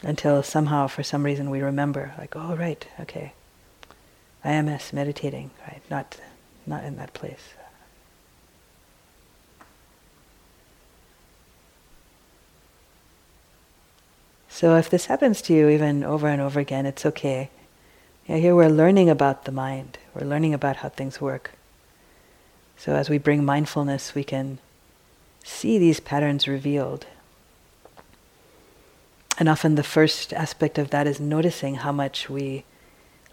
until 0.03 0.43
somehow, 0.43 0.87
for 0.87 1.01
some 1.01 1.23
reason, 1.23 1.49
we 1.49 1.61
remember, 1.61 2.13
like, 2.17 2.35
oh, 2.35 2.55
right, 2.55 2.85
okay, 2.99 3.33
IMS, 4.45 4.93
meditating, 4.93 5.51
right, 5.67 5.81
not, 5.89 6.17
not 6.65 6.83
in 6.83 6.97
that 6.97 7.13
place. 7.13 7.53
So 14.57 14.75
if 14.75 14.89
this 14.89 15.05
happens 15.05 15.43
to 15.43 15.53
you 15.53 15.69
even 15.69 16.03
over 16.03 16.27
and 16.27 16.41
over 16.41 16.59
again, 16.59 16.87
it's 16.87 17.05
okay. 17.05 17.51
Yeah, 18.25 18.37
here 18.37 18.55
we're 18.55 18.69
learning 18.69 19.07
about 19.07 19.45
the 19.45 19.51
mind. 19.51 19.99
We're 20.15 20.25
learning 20.25 20.55
about 20.55 20.77
how 20.77 20.89
things 20.89 21.21
work. 21.21 21.51
So 22.75 22.95
as 22.95 23.07
we 23.07 23.19
bring 23.19 23.45
mindfulness, 23.45 24.15
we 24.15 24.23
can 24.23 24.57
see 25.43 25.77
these 25.77 25.99
patterns 25.99 26.47
revealed. 26.47 27.05
And 29.37 29.47
often 29.47 29.75
the 29.75 29.83
first 29.83 30.33
aspect 30.33 30.79
of 30.79 30.89
that 30.89 31.05
is 31.05 31.19
noticing 31.19 31.75
how 31.75 31.91
much 31.91 32.27
we 32.27 32.65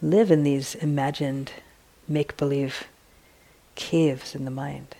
live 0.03 0.31
in 0.31 0.43
these 0.43 0.75
imagined 0.75 1.53
make 2.07 2.37
believe 2.37 2.85
caves 3.77 4.35
in 4.35 4.45
the 4.45 4.51
mind. 4.51 4.95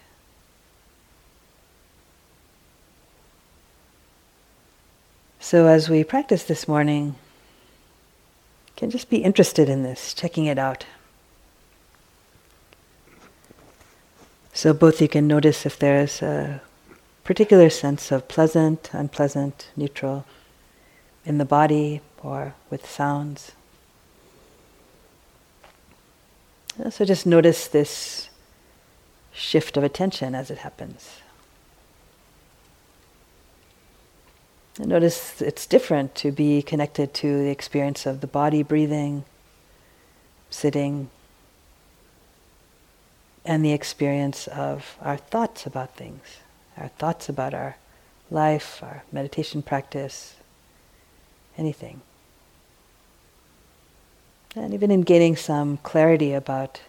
So, 5.45 5.67
as 5.67 5.91
we 5.91 6.05
practice 6.05 6.45
this 6.45 6.67
morning, 6.67 7.17
you 8.67 8.73
can 8.77 8.89
just 8.89 9.11
be 9.11 9.19
interested 9.19 9.69
in 9.69 9.83
this, 9.83 10.15
checking 10.15 10.47
it 10.47 10.57
out. 10.57 10.87
So, 14.55 14.73
both 14.73 15.03
you 15.03 15.07
can 15.07 15.29
notice 15.29 15.67
if 15.67 15.79
there's 15.79 16.23
a 16.23 16.63
particular 17.25 17.69
sense 17.69 18.11
of 18.11 18.27
pleasant, 18.27 18.89
unpleasant, 18.95 19.69
neutral 19.77 20.25
in 21.27 21.37
the 21.37 21.45
body 21.45 22.01
or 22.23 22.55
with 22.71 22.89
sounds. 22.89 23.53
So, 26.89 27.05
just 27.05 27.27
notice 27.27 27.69
this 27.69 28.31
shift 29.35 29.77
of 29.77 29.85
attention 29.85 30.35
as 30.35 30.51
it 30.51 30.59
happens. 30.59 31.21
And 34.79 34.89
notice 34.89 35.41
it's 35.41 35.67
different 35.67 36.15
to 36.17 36.33
be 36.33 36.61
connected 36.61 37.15
to 37.15 37.39
the 37.45 37.51
experience 37.51 38.07
of 38.07 38.21
the 38.21 38.27
body 38.27 38.63
breathing, 38.63 39.25
sitting, 40.51 41.11
and 43.45 43.65
the 43.65 43.73
experience 43.73 44.49
of 44.49 44.97
our 45.01 45.17
thoughts 45.17 45.67
about 45.67 45.95
things, 45.97 46.39
our 46.77 46.89
thoughts 46.89 47.29
about 47.29 47.55
our 47.55 47.77
life, 48.31 48.83
our 48.83 49.05
meditation 49.13 49.63
practice, 49.63 50.35
anything. 51.57 52.01
And 54.57 54.75
even 54.75 54.91
in 54.91 55.03
gaining 55.03 55.37
some 55.37 55.77
clarity 55.79 56.33
about 56.33 56.81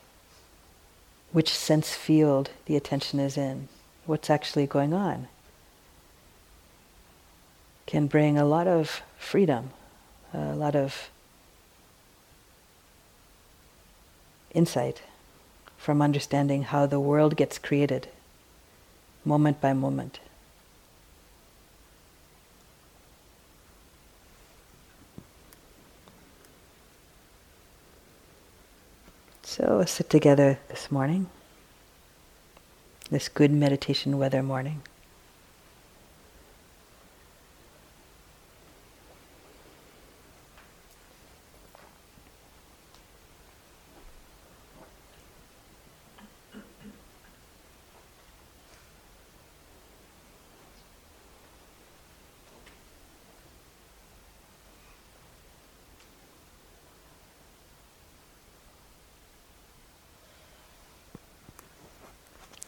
which 1.31 1.53
sense 1.53 1.93
field 1.93 2.49
the 2.65 2.75
attention 2.75 3.19
is 3.19 3.37
in, 3.37 3.67
what's 4.05 4.29
actually 4.29 4.65
going 4.65 4.93
on 4.93 5.27
can 7.85 8.07
bring 8.07 8.37
a 8.37 8.45
lot 8.45 8.67
of 8.67 9.01
freedom, 9.17 9.71
a 10.33 10.55
lot 10.55 10.75
of 10.75 11.09
insight 14.53 15.01
from 15.77 16.01
understanding 16.01 16.63
how 16.63 16.85
the 16.85 16.99
world 16.99 17.35
gets 17.35 17.57
created 17.57 18.07
moment 19.23 19.59
by 19.59 19.73
moment. 19.73 20.19
So 29.43 29.83
sit 29.85 30.09
together 30.09 30.59
this 30.69 30.91
morning, 30.91 31.27
this 33.09 33.29
good 33.29 33.51
meditation 33.51 34.17
weather 34.17 34.43
morning. 34.43 34.81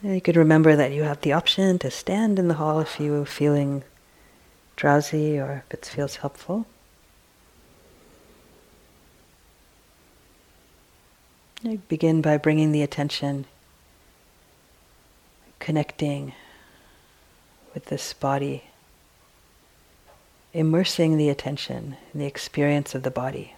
You 0.08 0.22
could 0.22 0.38
remember 0.38 0.74
that 0.78 0.94
you 0.94 1.04
have 1.04 1.20
the 1.20 1.34
option 1.34 1.80
to 1.80 1.92
stand 1.92 2.40
in 2.40 2.48
the 2.48 2.54
hall 2.54 2.80
if 2.80 2.98
you 2.98 3.22
are 3.22 3.26
feeling 3.26 3.84
drowsy 4.78 5.38
or 5.38 5.66
if 5.68 5.74
it 5.74 5.86
feels 5.86 6.16
helpful. 6.18 6.66
You 11.62 11.82
begin 11.90 12.22
by 12.22 12.38
bringing 12.38 12.72
the 12.72 12.84
attention, 12.84 13.48
connecting 15.60 16.32
with 17.74 17.88
this 17.88 18.14
body, 18.14 18.64
immersing 20.54 21.18
the 21.18 21.28
attention 21.28 21.98
in 22.14 22.22
the 22.22 22.26
experience 22.26 22.96
of 22.96 23.04
the 23.04 23.12
body. 23.12 23.57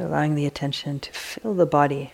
Allowing 0.00 0.34
the 0.34 0.46
attention 0.46 0.98
to 1.00 1.12
fill 1.12 1.52
the 1.52 1.66
body. 1.66 2.12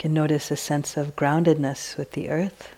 can 0.00 0.14
notice 0.14 0.50
a 0.50 0.56
sense 0.56 0.96
of 0.96 1.14
groundedness 1.14 1.98
with 1.98 2.12
the 2.12 2.30
earth. 2.30 2.74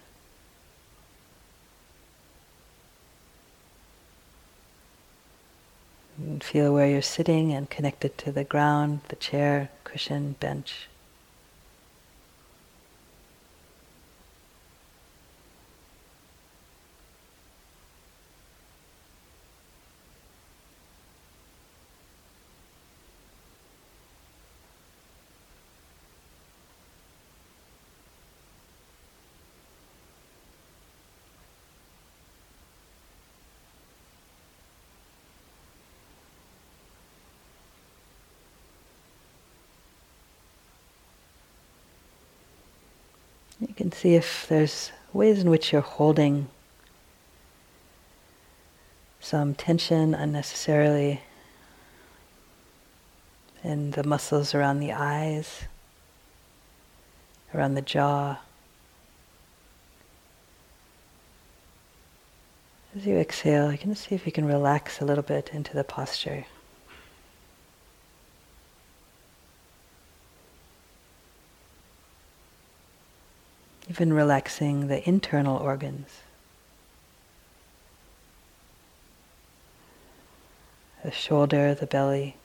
And 6.18 6.32
feel 6.42 6.72
where 6.72 6.88
you're 6.88 7.02
sitting 7.02 7.52
and 7.52 7.70
connected 7.70 8.18
to 8.18 8.33
the 8.33 8.44
ground, 8.44 9.00
the 9.09 9.16
chair, 9.16 9.70
cushion, 9.85 10.37
bench. 10.40 10.88
You 43.62 43.74
can 43.74 43.92
see 44.03 44.17
if 44.17 44.49
there's 44.49 44.91
ways 45.12 45.38
in 45.38 45.49
which 45.49 45.71
you're 45.71 45.81
holding 45.81 46.49
some 49.21 49.55
tension 49.55 50.12
unnecessarily 50.12 51.21
in 53.62 53.93
the 53.93 54.03
muscles 54.03 54.57
around 54.57 54.81
the 54.81 54.91
eyes, 54.91 55.67
around 57.55 57.75
the 57.75 57.81
jaw. 57.81 58.37
As 62.97 63.07
you 63.07 63.17
exhale, 63.19 63.71
you 63.71 63.79
can 63.79 63.95
see 63.95 64.17
if 64.17 64.27
you 64.27 64.33
can 64.33 64.47
relax 64.47 65.01
a 65.01 65.05
little 65.05 65.23
bit 65.23 65.51
into 65.53 65.75
the 65.75 65.85
posture. 65.85 66.45
Even 73.92 74.11
relaxing 74.11 74.88
the 74.88 75.07
internal 75.07 75.59
organs. 75.59 76.20
The 81.05 81.11
shoulder, 81.11 81.74
the 81.74 81.87
belly, 81.87 82.37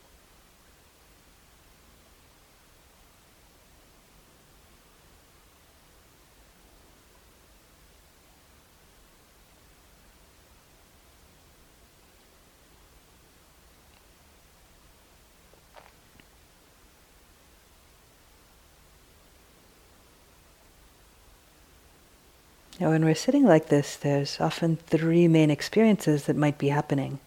Now, 22.88 22.94
when 22.94 23.04
we're 23.04 23.16
sitting 23.16 23.44
like 23.44 23.68
this, 23.68 23.98
there's 23.98 24.40
often 24.40 24.78
three 24.78 25.28
main 25.28 25.52
experiences 25.52 26.24
that 26.24 26.38
might 26.38 26.58
be 26.58 26.70
happening 26.70 27.20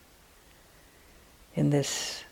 in 1.54 1.68
this 1.68 2.24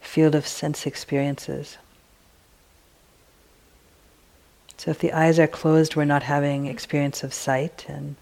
field 0.00 0.36
of 0.36 0.46
sense 0.46 0.86
experiences. 0.86 1.76
So, 4.76 4.92
if 4.92 5.00
the 5.00 5.12
eyes 5.12 5.40
are 5.40 5.48
closed, 5.48 5.96
we're 5.96 6.04
not 6.04 6.22
having 6.22 6.66
experience 6.66 7.24
of 7.24 7.34
sight, 7.34 7.86
and 7.88 8.14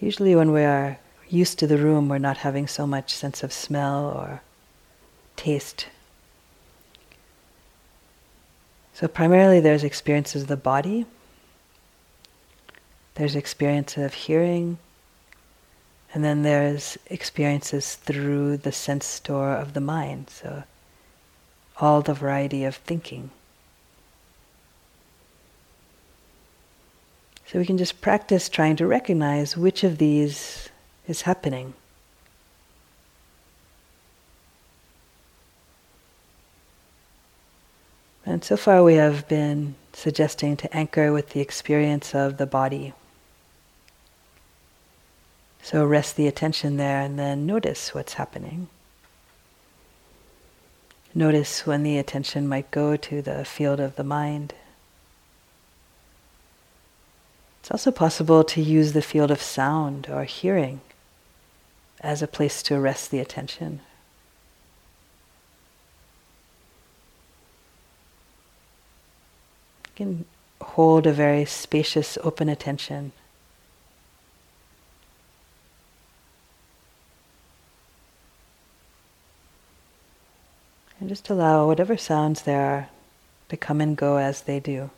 usually 0.00 0.34
when 0.34 0.52
we 0.52 0.62
are 0.62 0.98
used 1.28 1.58
to 1.58 1.66
the 1.66 1.76
room, 1.76 2.08
we're 2.08 2.16
not 2.16 2.38
having 2.38 2.66
so 2.66 2.86
much 2.86 3.12
sense 3.12 3.42
of 3.42 3.52
smell 3.52 4.06
or 4.06 4.40
taste. 5.36 5.88
So, 8.94 9.08
primarily, 9.08 9.58
there's 9.58 9.82
experiences 9.82 10.42
of 10.42 10.48
the 10.48 10.56
body, 10.56 11.04
there's 13.16 13.34
experience 13.34 13.96
of 13.96 14.14
hearing, 14.14 14.78
and 16.14 16.22
then 16.22 16.42
there's 16.42 16.96
experiences 17.06 17.96
through 17.96 18.58
the 18.58 18.70
sense 18.70 19.18
door 19.18 19.50
of 19.50 19.74
the 19.74 19.80
mind. 19.80 20.30
So, 20.30 20.62
all 21.78 22.02
the 22.02 22.14
variety 22.14 22.62
of 22.62 22.76
thinking. 22.76 23.30
So, 27.46 27.58
we 27.58 27.66
can 27.66 27.78
just 27.78 28.00
practice 28.00 28.48
trying 28.48 28.76
to 28.76 28.86
recognize 28.86 29.56
which 29.56 29.82
of 29.82 29.98
these 29.98 30.68
is 31.08 31.22
happening. 31.22 31.74
And 38.26 38.42
so 38.42 38.56
far, 38.56 38.82
we 38.82 38.94
have 38.94 39.28
been 39.28 39.74
suggesting 39.92 40.56
to 40.56 40.76
anchor 40.76 41.12
with 41.12 41.30
the 41.30 41.40
experience 41.40 42.14
of 42.14 42.38
the 42.38 42.46
body. 42.46 42.94
So 45.62 45.84
rest 45.84 46.16
the 46.16 46.26
attention 46.26 46.76
there 46.76 47.00
and 47.00 47.18
then 47.18 47.46
notice 47.46 47.94
what's 47.94 48.14
happening. 48.14 48.68
Notice 51.14 51.66
when 51.66 51.82
the 51.82 51.96
attention 51.96 52.48
might 52.48 52.70
go 52.70 52.96
to 52.96 53.22
the 53.22 53.44
field 53.44 53.78
of 53.78 53.96
the 53.96 54.04
mind. 54.04 54.54
It's 57.60 57.70
also 57.70 57.90
possible 57.90 58.44
to 58.44 58.60
use 58.60 58.92
the 58.92 59.00
field 59.00 59.30
of 59.30 59.40
sound 59.40 60.08
or 60.10 60.24
hearing 60.24 60.80
as 62.00 62.20
a 62.20 62.26
place 62.26 62.62
to 62.64 62.78
rest 62.78 63.10
the 63.10 63.20
attention. 63.20 63.80
You 69.96 70.04
can 70.06 70.24
hold 70.60 71.06
a 71.06 71.12
very 71.12 71.44
spacious, 71.44 72.18
open 72.22 72.48
attention. 72.48 73.12
And 80.98 81.08
just 81.08 81.28
allow 81.28 81.66
whatever 81.66 81.96
sounds 81.96 82.42
there 82.42 82.66
are 82.66 82.88
to 83.50 83.56
come 83.56 83.80
and 83.80 83.96
go 83.96 84.16
as 84.16 84.42
they 84.42 84.58
do. 84.58 84.90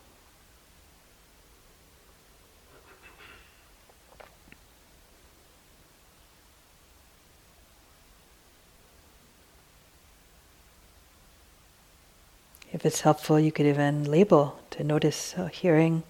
If 12.77 12.85
it's 12.85 13.01
helpful, 13.01 13.39
you 13.39 13.51
could 13.51 13.65
even 13.65 14.03
label 14.03 14.59
to 14.69 14.83
notice 14.83 15.33
uh, 15.35 15.47
hearing 15.47 16.03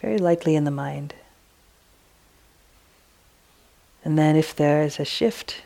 very 0.00 0.16
lightly 0.16 0.56
in 0.56 0.64
the 0.64 0.70
mind. 0.70 1.12
And 4.02 4.18
then 4.18 4.34
if 4.34 4.56
there 4.56 4.82
is 4.82 4.98
a 4.98 5.04
shift 5.04 5.56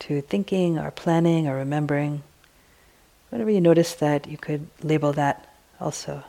to 0.00 0.20
thinking 0.20 0.78
or 0.78 0.90
planning 0.90 1.48
or 1.48 1.56
remembering, 1.56 2.22
whenever 3.30 3.48
you 3.48 3.62
notice 3.62 3.94
that, 3.94 4.28
you 4.28 4.36
could 4.36 4.66
label 4.82 5.14
that 5.14 5.48
also. 5.80 6.24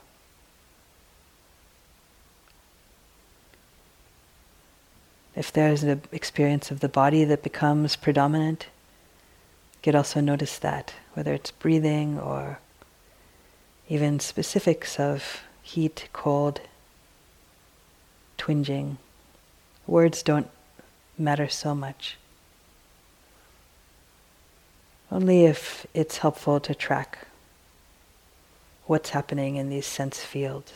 If 5.36 5.52
there's 5.52 5.84
an 5.84 6.02
experience 6.14 6.72
of 6.72 6.80
the 6.80 6.88
body 6.88 7.26
that 7.26 7.44
becomes 7.44 7.98
predominant, 7.98 8.68
you 9.74 9.80
could 9.84 9.96
also 9.96 10.22
notice 10.22 10.58
that, 10.60 10.94
whether 11.14 11.34
it's 11.34 11.52
breathing 11.52 12.18
or 12.18 12.60
even 13.89 14.19
specifics 14.19 15.00
of 15.00 15.41
heat, 15.62 16.08
cold, 16.13 16.62
twinging. 18.38 18.98
Words 19.88 20.24
don't 20.24 20.50
matter 21.17 21.48
so 21.48 21.76
much. 21.76 22.17
Only 25.12 25.46
if 25.46 25.86
it's 25.93 26.17
helpful 26.17 26.60
to 26.62 26.74
track 26.74 27.28
what's 28.86 29.12
happening 29.12 29.56
in 29.58 29.69
these 29.69 29.86
sense 29.86 30.24
fields. 30.24 30.74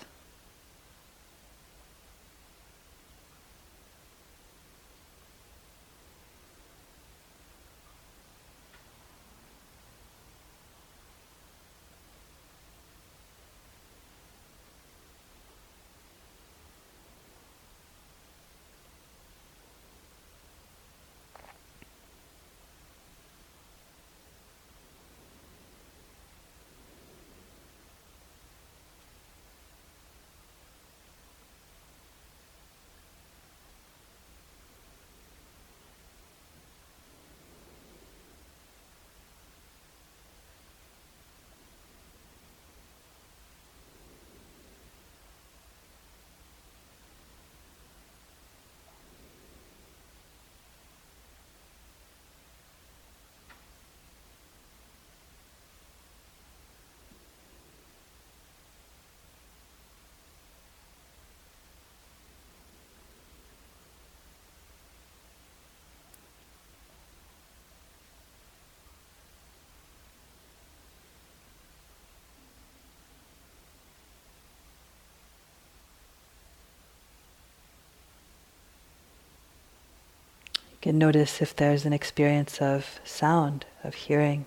You 80.77 80.91
can 80.91 80.97
notice 80.99 81.41
if 81.41 81.55
there's 81.55 81.85
an 81.85 81.93
experience 81.93 82.61
of 82.61 82.99
sound, 83.03 83.65
of 83.83 83.95
hearing. 83.95 84.45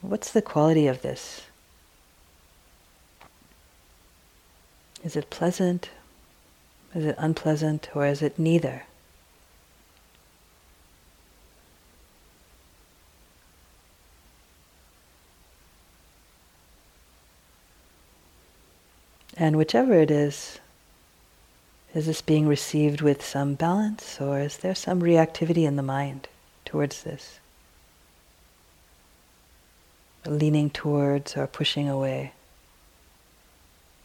What's 0.00 0.30
the 0.32 0.40
quality 0.40 0.86
of 0.86 1.02
this? 1.02 1.42
Is 5.04 5.14
it 5.14 5.30
pleasant? 5.30 5.90
Is 6.94 7.04
it 7.04 7.16
unpleasant? 7.18 7.90
Or 7.94 8.06
is 8.06 8.22
it 8.22 8.38
neither? 8.38 8.84
And 19.36 19.56
whichever 19.56 19.94
it 19.94 20.10
is, 20.10 20.58
is 21.98 22.06
this 22.06 22.22
being 22.22 22.46
received 22.46 23.00
with 23.00 23.24
some 23.24 23.54
balance, 23.54 24.20
or 24.20 24.38
is 24.38 24.58
there 24.58 24.76
some 24.76 25.00
reactivity 25.02 25.64
in 25.64 25.74
the 25.74 25.82
mind 25.82 26.28
towards 26.64 27.02
this? 27.02 27.40
Leaning 30.24 30.70
towards 30.70 31.36
or 31.36 31.48
pushing 31.48 31.88
away, 31.88 32.34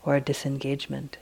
or 0.03 0.19
disengagement. 0.19 1.17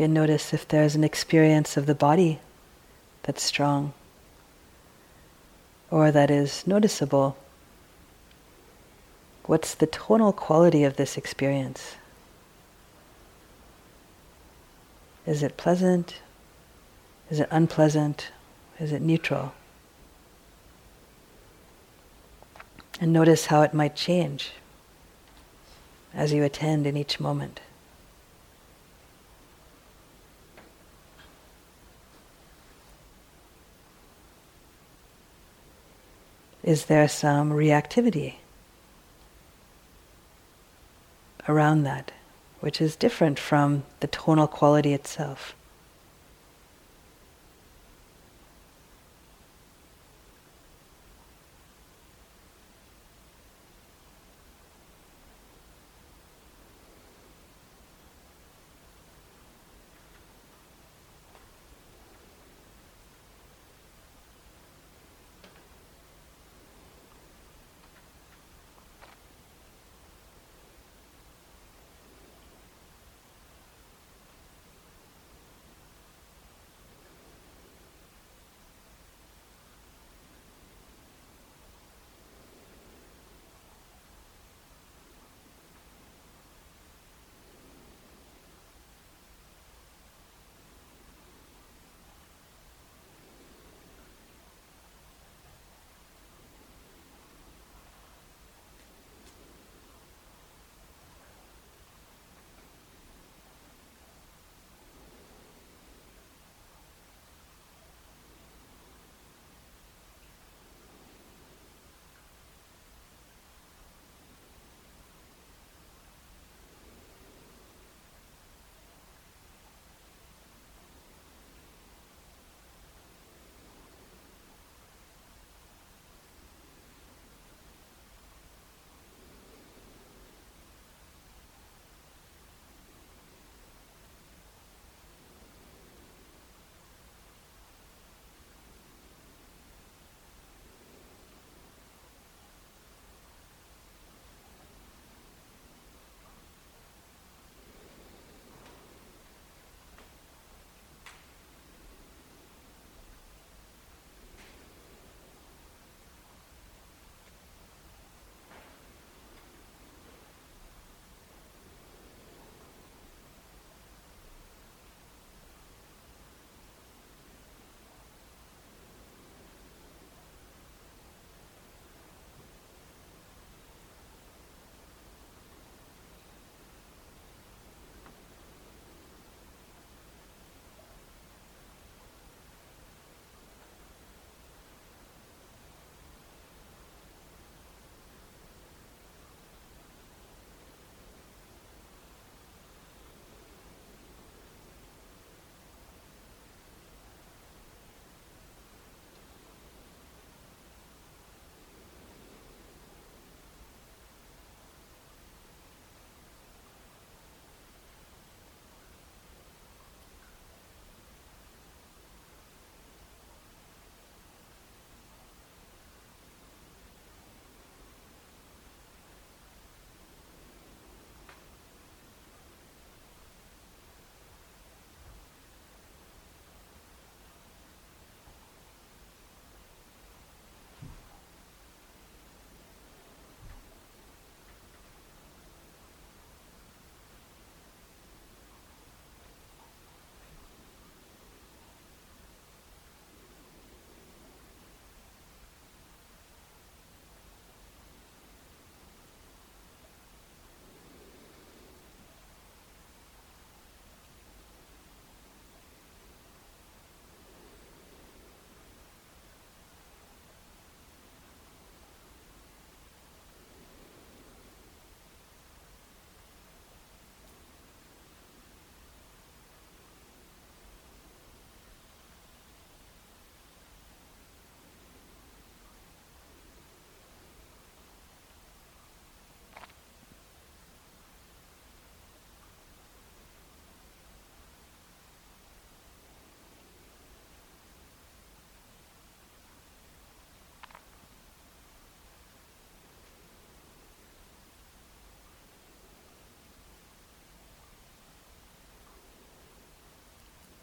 Can 0.00 0.14
notice 0.14 0.54
if 0.54 0.66
there's 0.66 0.94
an 0.94 1.04
experience 1.04 1.76
of 1.76 1.84
the 1.84 1.94
body 1.94 2.38
that's 3.24 3.42
strong 3.42 3.92
or 5.90 6.10
that 6.10 6.30
is 6.30 6.66
noticeable. 6.66 7.36
What's 9.44 9.74
the 9.74 9.86
tonal 9.86 10.32
quality 10.32 10.84
of 10.84 10.96
this 10.96 11.18
experience? 11.18 11.96
Is 15.26 15.42
it 15.42 15.58
pleasant? 15.58 16.20
Is 17.28 17.38
it 17.38 17.48
unpleasant? 17.50 18.30
Is 18.78 18.92
it 18.92 19.02
neutral? 19.02 19.52
And 23.02 23.12
notice 23.12 23.44
how 23.44 23.60
it 23.60 23.74
might 23.74 23.96
change 23.96 24.52
as 26.14 26.32
you 26.32 26.42
attend 26.42 26.86
in 26.86 26.96
each 26.96 27.20
moment. 27.20 27.60
Is 36.70 36.84
there 36.84 37.08
some 37.08 37.50
reactivity 37.50 38.34
around 41.48 41.82
that, 41.82 42.12
which 42.60 42.80
is 42.80 42.94
different 42.94 43.40
from 43.40 43.82
the 43.98 44.06
tonal 44.06 44.46
quality 44.46 44.94
itself? 44.94 45.56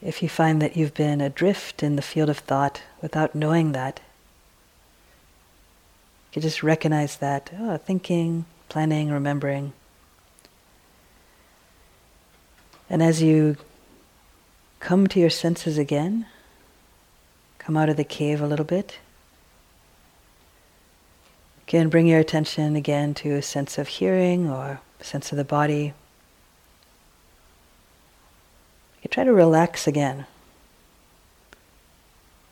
If 0.07 0.23
you 0.23 0.29
find 0.29 0.61
that 0.61 0.77
you've 0.77 0.93
been 0.93 1.19
adrift 1.19 1.83
in 1.83 1.97
the 1.97 2.01
field 2.01 2.29
of 2.29 2.37
thought 2.37 2.81
without 3.01 3.35
knowing 3.35 3.73
that, 3.73 3.99
you 6.31 6.41
just 6.41 6.63
recognize 6.63 7.17
that, 7.17 7.51
oh, 7.59 7.75
thinking, 7.75 8.45
planning, 8.69 9.11
remembering. 9.11 9.73
And 12.89 13.03
as 13.03 13.21
you 13.21 13.57
come 14.79 15.07
to 15.07 15.19
your 15.19 15.29
senses 15.29 15.77
again, 15.77 16.25
come 17.59 17.75
out 17.75 17.89
of 17.89 17.97
the 17.97 18.05
cave 18.05 18.39
a 18.39 18.47
little 18.47 18.63
bit, 18.63 18.99
again 21.67 21.89
bring 21.89 22.07
your 22.07 22.21
attention 22.21 22.77
again 22.77 23.13
to 23.15 23.31
a 23.31 23.41
sense 23.41 23.77
of 23.77 23.89
hearing 23.89 24.49
or 24.49 24.79
sense 25.01 25.33
of 25.33 25.37
the 25.37 25.43
body. 25.43 25.93
Try 29.09 29.23
to 29.23 29.33
relax 29.33 29.87
again. 29.87 30.25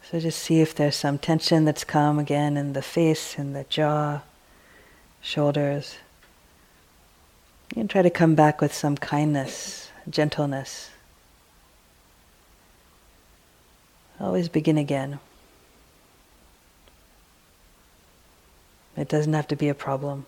So 0.10 0.20
just 0.20 0.40
see 0.40 0.62
if 0.62 0.74
there's 0.74 0.96
some 0.96 1.18
tension 1.18 1.66
that's 1.66 1.84
come 1.84 2.20
again 2.20 2.58
in 2.58 2.74
the 2.74 2.82
face, 2.82 3.38
in 3.38 3.54
the 3.54 3.66
jaw, 3.66 4.22
shoulders. 5.22 5.98
You 7.72 7.82
can 7.82 7.88
try 7.88 8.02
to 8.02 8.10
come 8.10 8.36
back 8.36 8.62
with 8.62 8.74
some 8.74 8.96
kindness, 8.96 9.90
gentleness. 10.10 10.92
Always 14.20 14.48
begin 14.48 14.78
again. 14.78 15.20
It 18.96 19.10
doesn't 19.10 19.34
have 19.34 19.48
to 19.50 19.56
be 19.56 19.68
a 19.68 19.74
problem. 19.74 20.26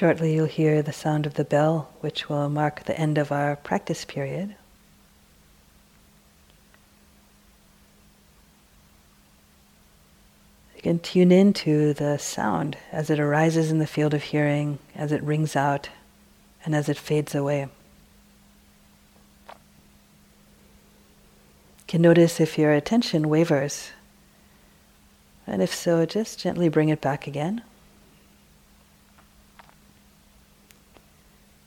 Shortly, 0.00 0.32
you'll 0.32 0.46
hear 0.46 0.80
the 0.80 0.94
sound 0.94 1.26
of 1.26 1.34
the 1.34 1.44
bell, 1.44 1.90
which 2.00 2.26
will 2.30 2.48
mark 2.48 2.84
the 2.84 2.98
end 2.98 3.18
of 3.18 3.30
our 3.30 3.54
practice 3.56 4.06
period. 4.06 4.56
You 10.74 10.80
can 10.80 11.00
tune 11.00 11.30
into 11.30 11.92
the 11.92 12.16
sound 12.16 12.78
as 12.90 13.10
it 13.10 13.20
arises 13.20 13.70
in 13.70 13.78
the 13.78 13.86
field 13.86 14.14
of 14.14 14.22
hearing, 14.22 14.78
as 14.94 15.12
it 15.12 15.22
rings 15.22 15.54
out, 15.54 15.90
and 16.64 16.74
as 16.74 16.88
it 16.88 16.96
fades 16.96 17.34
away. 17.34 17.68
You 19.48 19.56
can 21.86 22.00
notice 22.00 22.40
if 22.40 22.56
your 22.56 22.72
attention 22.72 23.28
wavers, 23.28 23.90
and 25.46 25.60
if 25.60 25.74
so, 25.74 26.06
just 26.06 26.40
gently 26.40 26.70
bring 26.70 26.88
it 26.88 27.02
back 27.02 27.26
again. 27.26 27.60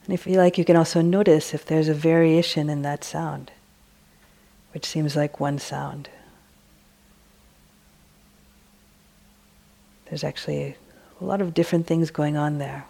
And 0.05 0.13
if 0.13 0.27
you 0.27 0.37
like, 0.37 0.57
you 0.57 0.65
can 0.65 0.75
also 0.75 1.01
notice 1.01 1.53
if 1.53 1.65
there's 1.65 1.87
a 1.87 1.93
variation 1.93 2.69
in 2.69 2.81
that 2.81 3.03
sound, 3.03 3.51
which 4.73 4.85
seems 4.85 5.15
like 5.15 5.39
one 5.39 5.59
sound. 5.59 6.09
There's 10.05 10.23
actually 10.23 10.75
a 11.21 11.23
lot 11.23 11.41
of 11.41 11.53
different 11.53 11.87
things 11.87 12.11
going 12.11 12.35
on 12.35 12.57
there. 12.57 12.85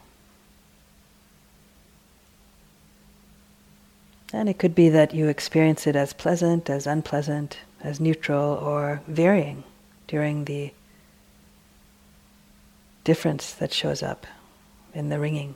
And 4.33 4.49
it 4.49 4.57
could 4.57 4.73
be 4.73 4.89
that 4.89 5.13
you 5.13 5.27
experience 5.27 5.85
it 5.85 5.95
as 5.95 6.11
pleasant, 6.11 6.67
as 6.67 6.87
unpleasant, 6.87 7.59
as 7.83 7.99
neutral, 7.99 8.55
or 8.55 9.03
varying 9.07 9.63
during 10.07 10.45
the 10.45 10.71
difference 13.03 13.53
that 13.53 13.71
shows 13.71 14.01
up 14.01 14.25
in 14.95 15.09
the 15.09 15.19
ringing. 15.19 15.53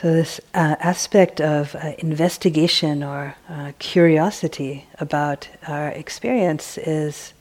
So, 0.00 0.14
this 0.14 0.40
uh, 0.54 0.76
aspect 0.80 1.42
of 1.42 1.74
uh, 1.74 1.92
investigation 1.98 3.02
or 3.02 3.34
uh, 3.50 3.72
curiosity 3.78 4.86
about 4.98 5.50
our 5.68 5.88
experience 5.88 6.78
is 6.78 7.34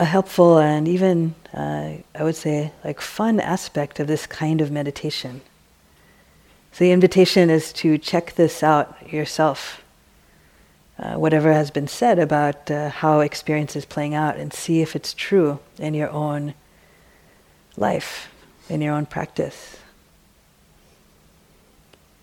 a 0.00 0.04
helpful 0.04 0.58
and 0.58 0.88
even, 0.88 1.36
uh, 1.52 1.92
I 2.12 2.24
would 2.24 2.34
say, 2.34 2.72
like 2.82 3.00
fun 3.00 3.38
aspect 3.38 4.00
of 4.00 4.08
this 4.08 4.26
kind 4.26 4.60
of 4.60 4.72
meditation. 4.72 5.42
So, 6.72 6.82
the 6.82 6.90
invitation 6.90 7.50
is 7.50 7.72
to 7.74 7.98
check 7.98 8.34
this 8.34 8.64
out 8.64 9.12
yourself. 9.12 9.84
Uh, 10.98 11.14
whatever 11.14 11.52
has 11.52 11.70
been 11.70 11.86
said 11.86 12.18
about 12.18 12.68
uh, 12.68 12.88
how 12.88 13.20
experience 13.20 13.76
is 13.76 13.84
playing 13.84 14.14
out, 14.14 14.38
and 14.38 14.52
see 14.52 14.80
if 14.80 14.96
it's 14.96 15.14
true 15.14 15.60
in 15.78 15.94
your 15.94 16.10
own 16.10 16.54
life 17.76 18.28
in 18.68 18.80
your 18.80 18.94
own 18.94 19.06
practice. 19.06 19.78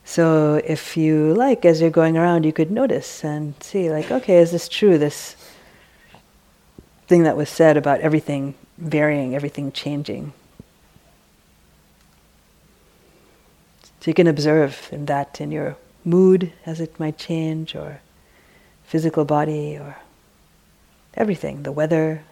So, 0.03 0.61
if 0.65 0.97
you 0.97 1.33
like, 1.33 1.63
as 1.63 1.79
you're 1.79 1.89
going 1.89 2.17
around, 2.17 2.43
you 2.43 2.51
could 2.51 2.69
notice 2.69 3.23
and 3.23 3.53
see, 3.63 3.89
like, 3.89 4.11
okay, 4.11 4.39
is 4.39 4.51
this 4.51 4.67
true? 4.67 4.97
This 4.97 5.35
thing 7.07 7.23
that 7.23 7.37
was 7.37 7.49
said 7.49 7.77
about 7.77 8.01
everything 8.01 8.55
varying, 8.77 9.35
everything 9.35 9.71
changing. 9.71 10.33
So, 14.01 14.09
you 14.11 14.13
can 14.13 14.27
observe 14.27 14.89
in 14.91 15.05
that 15.05 15.39
in 15.39 15.51
your 15.51 15.77
mood 16.03 16.51
as 16.65 16.81
it 16.81 16.99
might 16.99 17.17
change, 17.17 17.73
or 17.75 18.01
physical 18.83 19.23
body, 19.23 19.77
or 19.77 19.95
everything, 21.13 21.63
the 21.63 21.71
weather, 21.71 22.23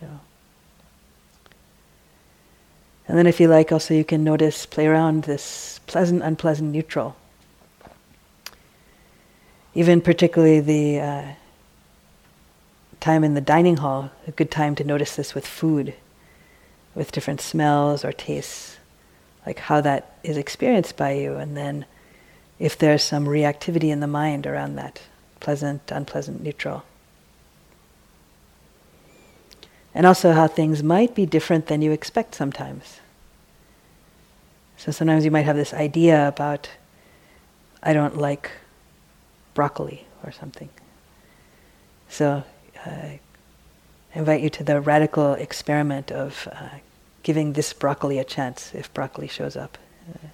you 0.00 0.08
know. 0.08 0.20
And 3.08 3.16
then, 3.16 3.26
if 3.26 3.40
you 3.40 3.48
like, 3.48 3.72
also 3.72 3.94
you 3.94 4.04
can 4.04 4.22
notice, 4.22 4.66
play 4.66 4.86
around 4.86 5.24
this 5.24 5.80
pleasant, 5.86 6.22
unpleasant, 6.22 6.70
neutral. 6.70 7.16
Even 9.74 10.02
particularly 10.02 10.60
the 10.60 11.00
uh, 11.00 11.24
time 13.00 13.24
in 13.24 13.32
the 13.32 13.40
dining 13.40 13.78
hall, 13.78 14.10
a 14.26 14.30
good 14.30 14.50
time 14.50 14.74
to 14.74 14.84
notice 14.84 15.16
this 15.16 15.34
with 15.34 15.46
food, 15.46 15.94
with 16.94 17.10
different 17.10 17.40
smells 17.40 18.04
or 18.04 18.12
tastes, 18.12 18.76
like 19.46 19.58
how 19.58 19.80
that 19.80 20.18
is 20.22 20.36
experienced 20.36 20.96
by 20.96 21.12
you, 21.12 21.36
and 21.36 21.56
then 21.56 21.86
if 22.58 22.76
there's 22.76 23.02
some 23.02 23.24
reactivity 23.24 23.88
in 23.88 24.00
the 24.00 24.06
mind 24.06 24.46
around 24.46 24.74
that, 24.76 25.00
pleasant, 25.40 25.90
unpleasant, 25.90 26.42
neutral 26.42 26.84
and 29.94 30.06
also 30.06 30.32
how 30.32 30.46
things 30.46 30.82
might 30.82 31.14
be 31.14 31.26
different 31.26 31.66
than 31.66 31.82
you 31.82 31.92
expect 31.92 32.34
sometimes. 32.34 33.00
So 34.76 34.92
sometimes 34.92 35.24
you 35.24 35.30
might 35.30 35.42
have 35.42 35.56
this 35.56 35.74
idea 35.74 36.28
about, 36.28 36.70
I 37.82 37.92
don't 37.92 38.16
like 38.16 38.50
broccoli 39.54 40.06
or 40.24 40.30
something. 40.30 40.68
So 42.08 42.44
uh, 42.86 42.90
I 42.90 43.20
invite 44.14 44.40
you 44.40 44.50
to 44.50 44.64
the 44.64 44.80
radical 44.80 45.34
experiment 45.34 46.12
of 46.12 46.48
uh, 46.52 46.68
giving 47.22 47.54
this 47.54 47.72
broccoli 47.72 48.18
a 48.18 48.24
chance 48.24 48.72
if 48.74 48.92
broccoli 48.94 49.26
shows 49.26 49.56
up. 49.56 49.76
Uh, 50.14 50.28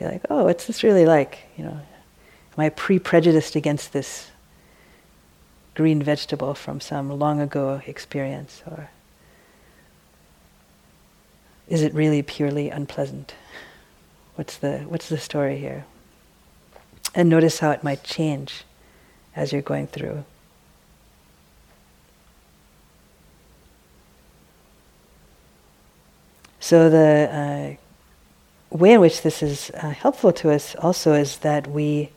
like, 0.00 0.22
oh, 0.28 0.44
what's 0.44 0.66
this 0.66 0.82
really 0.82 1.06
like? 1.06 1.38
You 1.56 1.64
know, 1.64 1.70
am 1.70 2.58
I 2.58 2.68
pre-prejudiced 2.68 3.56
against 3.56 3.92
this 3.92 4.30
green 5.76 6.02
vegetable 6.02 6.54
from 6.54 6.80
some 6.80 7.10
long 7.18 7.38
ago 7.38 7.82
experience, 7.86 8.62
or 8.66 8.88
is 11.68 11.82
it 11.82 11.92
really 11.94 12.22
purely 12.22 12.70
unpleasant? 12.70 13.34
What's 14.36 14.56
the 14.56 14.78
what's 14.88 15.08
the 15.08 15.18
story 15.18 15.58
here? 15.58 15.84
And 17.14 17.28
notice 17.28 17.58
how 17.60 17.70
it 17.70 17.84
might 17.84 18.02
change 18.02 18.64
as 19.34 19.52
you're 19.52 19.62
going 19.62 19.86
through. 19.86 20.24
So 26.58 26.90
the 26.90 27.76
uh, 28.72 28.76
way 28.76 28.94
in 28.94 29.00
which 29.00 29.22
this 29.22 29.42
is 29.42 29.70
uh, 29.74 29.90
helpful 29.90 30.32
to 30.32 30.50
us 30.50 30.74
also 30.76 31.12
is 31.12 31.38
that 31.38 31.68
we 31.68 32.10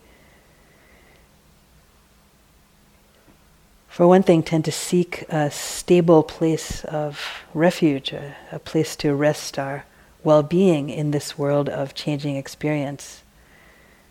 for 3.90 4.08
one 4.08 4.24
thing, 4.24 4.44
tend 4.44 4.66
to 4.66 4.72
seek 4.72 5.24
a 5.30 5.52
stable 5.52 6.24
place 6.24 6.86
of 6.86 7.20
refuge, 7.54 8.14
a, 8.14 8.36
a 8.52 8.60
place 8.60 8.96
to 8.98 9.14
rest 9.14 9.60
our 9.60 9.84
well 10.24 10.44
being 10.44 10.90
in 10.90 11.12
this 11.12 11.38
world 11.38 11.68
of 11.68 11.96
changing 11.96 12.36
experience. 12.36 13.24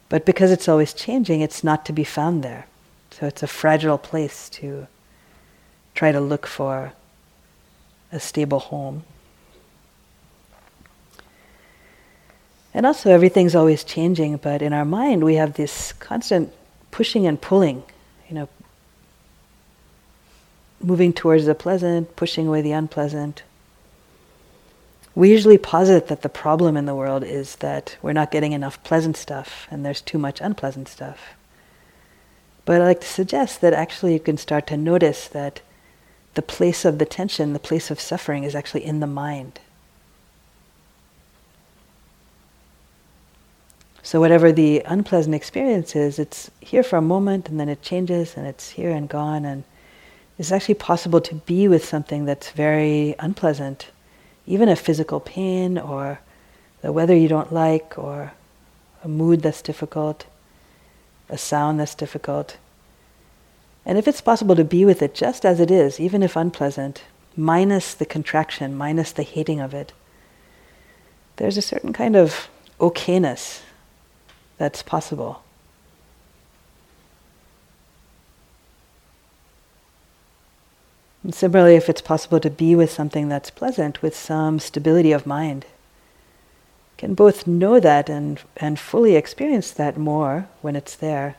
But 0.09 0.27
because 0.27 0.51
it's 0.51 0.69
always 0.69 0.93
changing, 0.93 1.41
it's 1.41 1.63
not 1.63 1.85
to 1.87 1.93
be 1.93 2.05
found 2.05 2.43
there. 2.43 2.67
So 3.11 3.27
it's 3.27 3.43
a 3.43 3.47
fragile 3.47 3.99
place 3.99 4.49
to 4.51 4.87
try 5.95 6.13
to 6.13 6.21
look 6.21 6.47
for 6.47 6.93
a 8.11 8.21
stable 8.21 8.59
home. 8.59 9.05
And 12.75 12.87
also, 12.87 13.11
everything's 13.11 13.55
always 13.55 13.83
changing, 13.85 14.37
but 14.37 14.63
in 14.63 14.73
our 14.73 14.85
mind, 14.85 15.25
we 15.25 15.35
have 15.35 15.55
this 15.55 15.93
constant 15.95 16.53
pushing 16.91 17.27
and 17.27 17.41
pulling, 17.41 17.83
you 18.29 18.35
know, 18.35 18.49
moving 20.81 21.13
towards 21.13 21.47
the 21.47 21.55
pleasant, 21.55 22.15
pushing 22.17 22.47
away 22.47 22.63
the 22.63 22.73
unpleasant. 22.73 23.43
We 25.15 25.31
usually 25.31 25.59
posit 25.59 26.07
that 26.09 26.23
the 26.23 26.29
problem 26.29 26.77
in 26.77 26.87
the 26.87 26.95
world 26.95 27.25
is 27.25 27.57
that 27.57 27.97
we're 28.03 28.13
not 28.13 28.31
getting 28.31 28.53
enough 28.53 28.83
pleasant 28.85 29.17
stuff 29.17 29.67
and 29.71 29.85
there's 29.85 30.01
too 30.01 30.19
much 30.19 30.41
unpleasant 30.41 30.89
stuff. 30.89 31.19
But 32.65 32.81
I 32.81 32.85
like 32.85 33.01
to 33.01 33.07
suggest 33.09 33.61
that 33.63 33.73
actually 33.73 34.13
you 34.13 34.21
can 34.21 34.37
start 34.37 34.67
to 34.69 34.77
notice 34.77 35.27
that 35.29 35.61
the 36.35 36.43
place 36.43 36.85
of 36.85 36.99
the 36.99 37.07
tension, 37.07 37.53
the 37.53 37.59
place 37.59 37.91
of 37.91 37.99
suffering, 37.99 38.45
is 38.45 38.55
actually 38.55 38.85
in 38.85 39.01
the 39.01 39.07
mind. 39.07 39.59
So, 44.03 44.21
whatever 44.21 44.53
the 44.53 44.83
unpleasant 44.87 45.35
experience 45.35 45.97
is, 45.97 46.19
it's 46.19 46.51
here 46.61 46.83
for 46.83 46.97
a 46.97 47.03
moment 47.03 47.49
and 47.49 47.59
then 47.59 47.69
it 47.69 47.83
changes 47.83 48.37
and 48.37 48.47
it's 48.47 48.71
here 48.71 48.91
and 48.91 49.09
gone. 49.09 49.45
And 49.45 49.65
it's 50.39 50.53
actually 50.53 50.75
possible 50.75 51.21
to 51.21 51.35
be 51.35 51.67
with 51.67 51.85
something 51.85 52.25
that's 52.25 52.51
very 52.53 53.17
unpleasant, 53.19 53.89
even 54.47 54.69
a 54.69 54.77
physical 54.77 55.19
pain 55.19 55.77
or 55.77 56.21
the 56.81 56.93
weather 56.93 57.17
you 57.17 57.29
don't 57.29 57.53
like 57.53 57.99
or 57.99 58.33
a 59.03 59.09
mood 59.09 59.43
that's 59.43 59.63
difficult, 59.63 60.27
a 61.29 61.37
sound 61.37 61.81
that's 61.81 61.97
difficult. 61.97 62.57
And 63.85 63.99
if 63.99 64.07
it's 64.07 64.21
possible 64.21 64.55
to 64.55 64.65
be 64.65 64.85
with 64.85 65.03
it 65.03 65.15
just 65.15 65.45
as 65.45 65.59
it 65.59 65.71
is, 65.71 65.99
even 65.99 66.23
if 66.23 66.37
unpleasant, 66.37 67.03
minus 67.37 67.95
the 67.95 68.07
contraction, 68.07 68.77
minus 68.77 69.13
the 69.13 69.23
hating 69.25 69.61
of 69.61 69.75
it, 69.75 69.93
there's 71.37 71.57
a 71.57 71.63
certain 71.63 71.93
kind 71.93 72.15
of 72.15 72.49
okayness 72.79 73.63
that's 74.57 74.83
possible. 74.83 75.43
Similarly, 81.35 81.77
if 81.77 81.89
it's 81.89 82.01
possible 82.01 82.41
to 82.41 82.51
be 82.51 82.75
with 82.75 82.91
something 82.91 83.29
that's 83.29 83.51
pleasant 83.51 84.03
with 84.03 84.17
some 84.17 84.59
stability 84.59 85.13
of 85.13 85.27
mind, 85.27 85.67
can 86.97 87.15
both 87.15 87.47
know 87.47 87.79
that 87.79 88.09
and, 88.09 88.41
and 88.57 88.79
fully 88.79 89.15
experience 89.15 89.71
that 89.71 89.97
more 89.97 90.49
when 90.63 90.77
it's 90.77 90.97
there. 90.97 91.37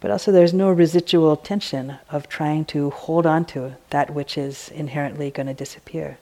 But 0.00 0.10
also, 0.10 0.30
there's 0.30 0.52
no 0.52 0.70
residual 0.70 1.36
tension 1.36 1.96
of 2.10 2.28
trying 2.28 2.66
to 2.66 2.90
hold 2.90 3.24
on 3.24 3.46
to 3.46 3.76
that 3.90 4.10
which 4.10 4.36
is 4.36 4.68
inherently 4.68 5.30
going 5.30 5.46
to 5.46 5.54
disappear. 5.54 6.18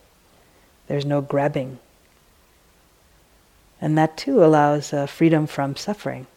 There's 0.86 1.04
no 1.04 1.20
grabbing. 1.20 1.80
And 3.80 3.98
that 3.98 4.16
too 4.16 4.44
allows 4.44 4.92
uh, 4.92 5.06
freedom 5.06 5.48
from 5.48 5.74
suffering 5.74 6.28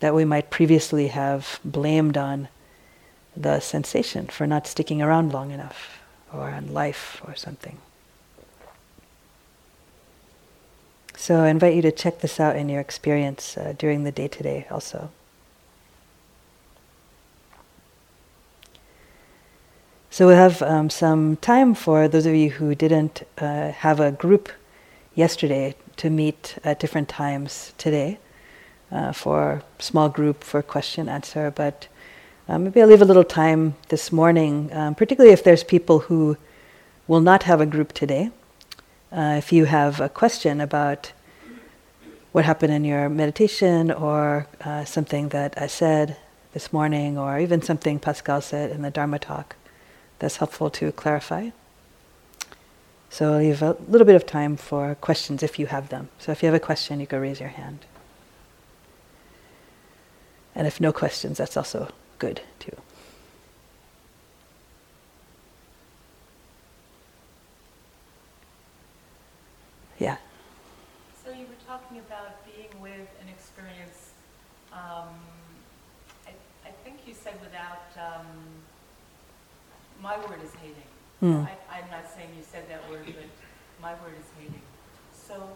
that 0.00 0.14
we 0.14 0.24
might 0.24 0.50
previously 0.50 1.08
have 1.08 1.60
blamed 1.64 2.16
on 2.16 2.48
the 3.36 3.60
sensation 3.60 4.26
for 4.26 4.46
not 4.46 4.66
sticking 4.66 5.00
around 5.02 5.32
long 5.32 5.50
enough 5.50 6.00
or 6.32 6.50
on 6.50 6.72
life 6.72 7.22
or 7.26 7.34
something. 7.34 7.78
So 11.16 11.40
I 11.40 11.48
invite 11.48 11.74
you 11.74 11.82
to 11.82 11.92
check 11.92 12.20
this 12.20 12.40
out 12.40 12.56
in 12.56 12.68
your 12.68 12.80
experience 12.80 13.56
uh, 13.56 13.74
during 13.76 14.04
the 14.04 14.12
day 14.12 14.26
today 14.26 14.66
also. 14.70 15.10
So 20.12 20.26
we'll 20.26 20.36
have 20.36 20.60
um, 20.62 20.90
some 20.90 21.36
time 21.36 21.74
for 21.74 22.08
those 22.08 22.26
of 22.26 22.34
you 22.34 22.50
who 22.50 22.74
didn't 22.74 23.22
uh, 23.38 23.70
have 23.70 24.00
a 24.00 24.10
group 24.10 24.48
yesterday 25.14 25.74
to 25.98 26.10
meet 26.10 26.58
at 26.64 26.80
different 26.80 27.08
times 27.08 27.74
today 27.78 28.18
uh, 28.90 29.12
for 29.12 29.62
small 29.78 30.08
group 30.08 30.42
for 30.42 30.62
question 30.62 31.08
answer. 31.08 31.50
But 31.50 31.86
uh, 32.50 32.58
maybe 32.58 32.82
I'll 32.82 32.88
leave 32.88 33.00
a 33.00 33.04
little 33.04 33.22
time 33.22 33.76
this 33.90 34.10
morning, 34.10 34.70
um, 34.72 34.96
particularly 34.96 35.32
if 35.32 35.44
there's 35.44 35.62
people 35.62 36.00
who 36.00 36.36
will 37.06 37.20
not 37.20 37.44
have 37.44 37.60
a 37.60 37.66
group 37.66 37.92
today. 37.92 38.30
Uh, 39.12 39.36
if 39.38 39.52
you 39.52 39.66
have 39.66 40.00
a 40.00 40.08
question 40.08 40.60
about 40.60 41.12
what 42.32 42.44
happened 42.44 42.72
in 42.72 42.82
your 42.84 43.08
meditation 43.08 43.92
or 43.92 44.48
uh, 44.62 44.84
something 44.84 45.28
that 45.28 45.54
I 45.62 45.68
said 45.68 46.16
this 46.52 46.72
morning 46.72 47.16
or 47.16 47.38
even 47.38 47.62
something 47.62 48.00
Pascal 48.00 48.40
said 48.40 48.72
in 48.72 48.82
the 48.82 48.90
Dharma 48.90 49.20
talk, 49.20 49.54
that's 50.18 50.38
helpful 50.38 50.70
to 50.70 50.90
clarify. 50.90 51.50
So 53.10 53.34
I'll 53.34 53.38
leave 53.38 53.62
a 53.62 53.76
little 53.86 54.04
bit 54.04 54.16
of 54.16 54.26
time 54.26 54.56
for 54.56 54.96
questions 54.96 55.44
if 55.44 55.56
you 55.60 55.66
have 55.66 55.88
them. 55.88 56.08
So 56.18 56.32
if 56.32 56.42
you 56.42 56.48
have 56.48 56.56
a 56.56 56.66
question, 56.66 56.98
you 56.98 57.06
can 57.06 57.20
raise 57.20 57.38
your 57.38 57.50
hand. 57.50 57.86
And 60.52 60.66
if 60.66 60.80
no 60.80 60.92
questions, 60.92 61.38
that's 61.38 61.56
also 61.56 61.92
good 62.20 62.42
too. 62.58 62.76
Yeah. 69.98 70.16
So 71.24 71.30
you 71.32 71.46
were 71.48 71.60
talking 71.66 71.98
about 71.98 72.44
being 72.44 72.68
with 72.80 73.08
an 73.22 73.28
experience. 73.28 74.12
Um, 74.72 75.16
I, 76.28 76.32
I, 76.64 76.70
think 76.84 76.98
you 77.06 77.14
said 77.14 77.34
without 77.40 77.88
um, 77.96 78.28
my 80.00 80.16
word 80.18 80.40
is 80.44 80.52
hating. 80.60 80.90
Mm. 81.22 81.48
I, 81.48 81.56
I'm 81.72 81.90
not 81.90 82.04
saying 82.14 82.28
you 82.36 82.44
said 82.44 82.68
that 82.68 82.88
word, 82.88 83.04
but 83.06 83.28
my 83.82 83.92
word 84.04 84.14
is 84.20 84.28
hating. 84.38 84.62
So 85.12 85.48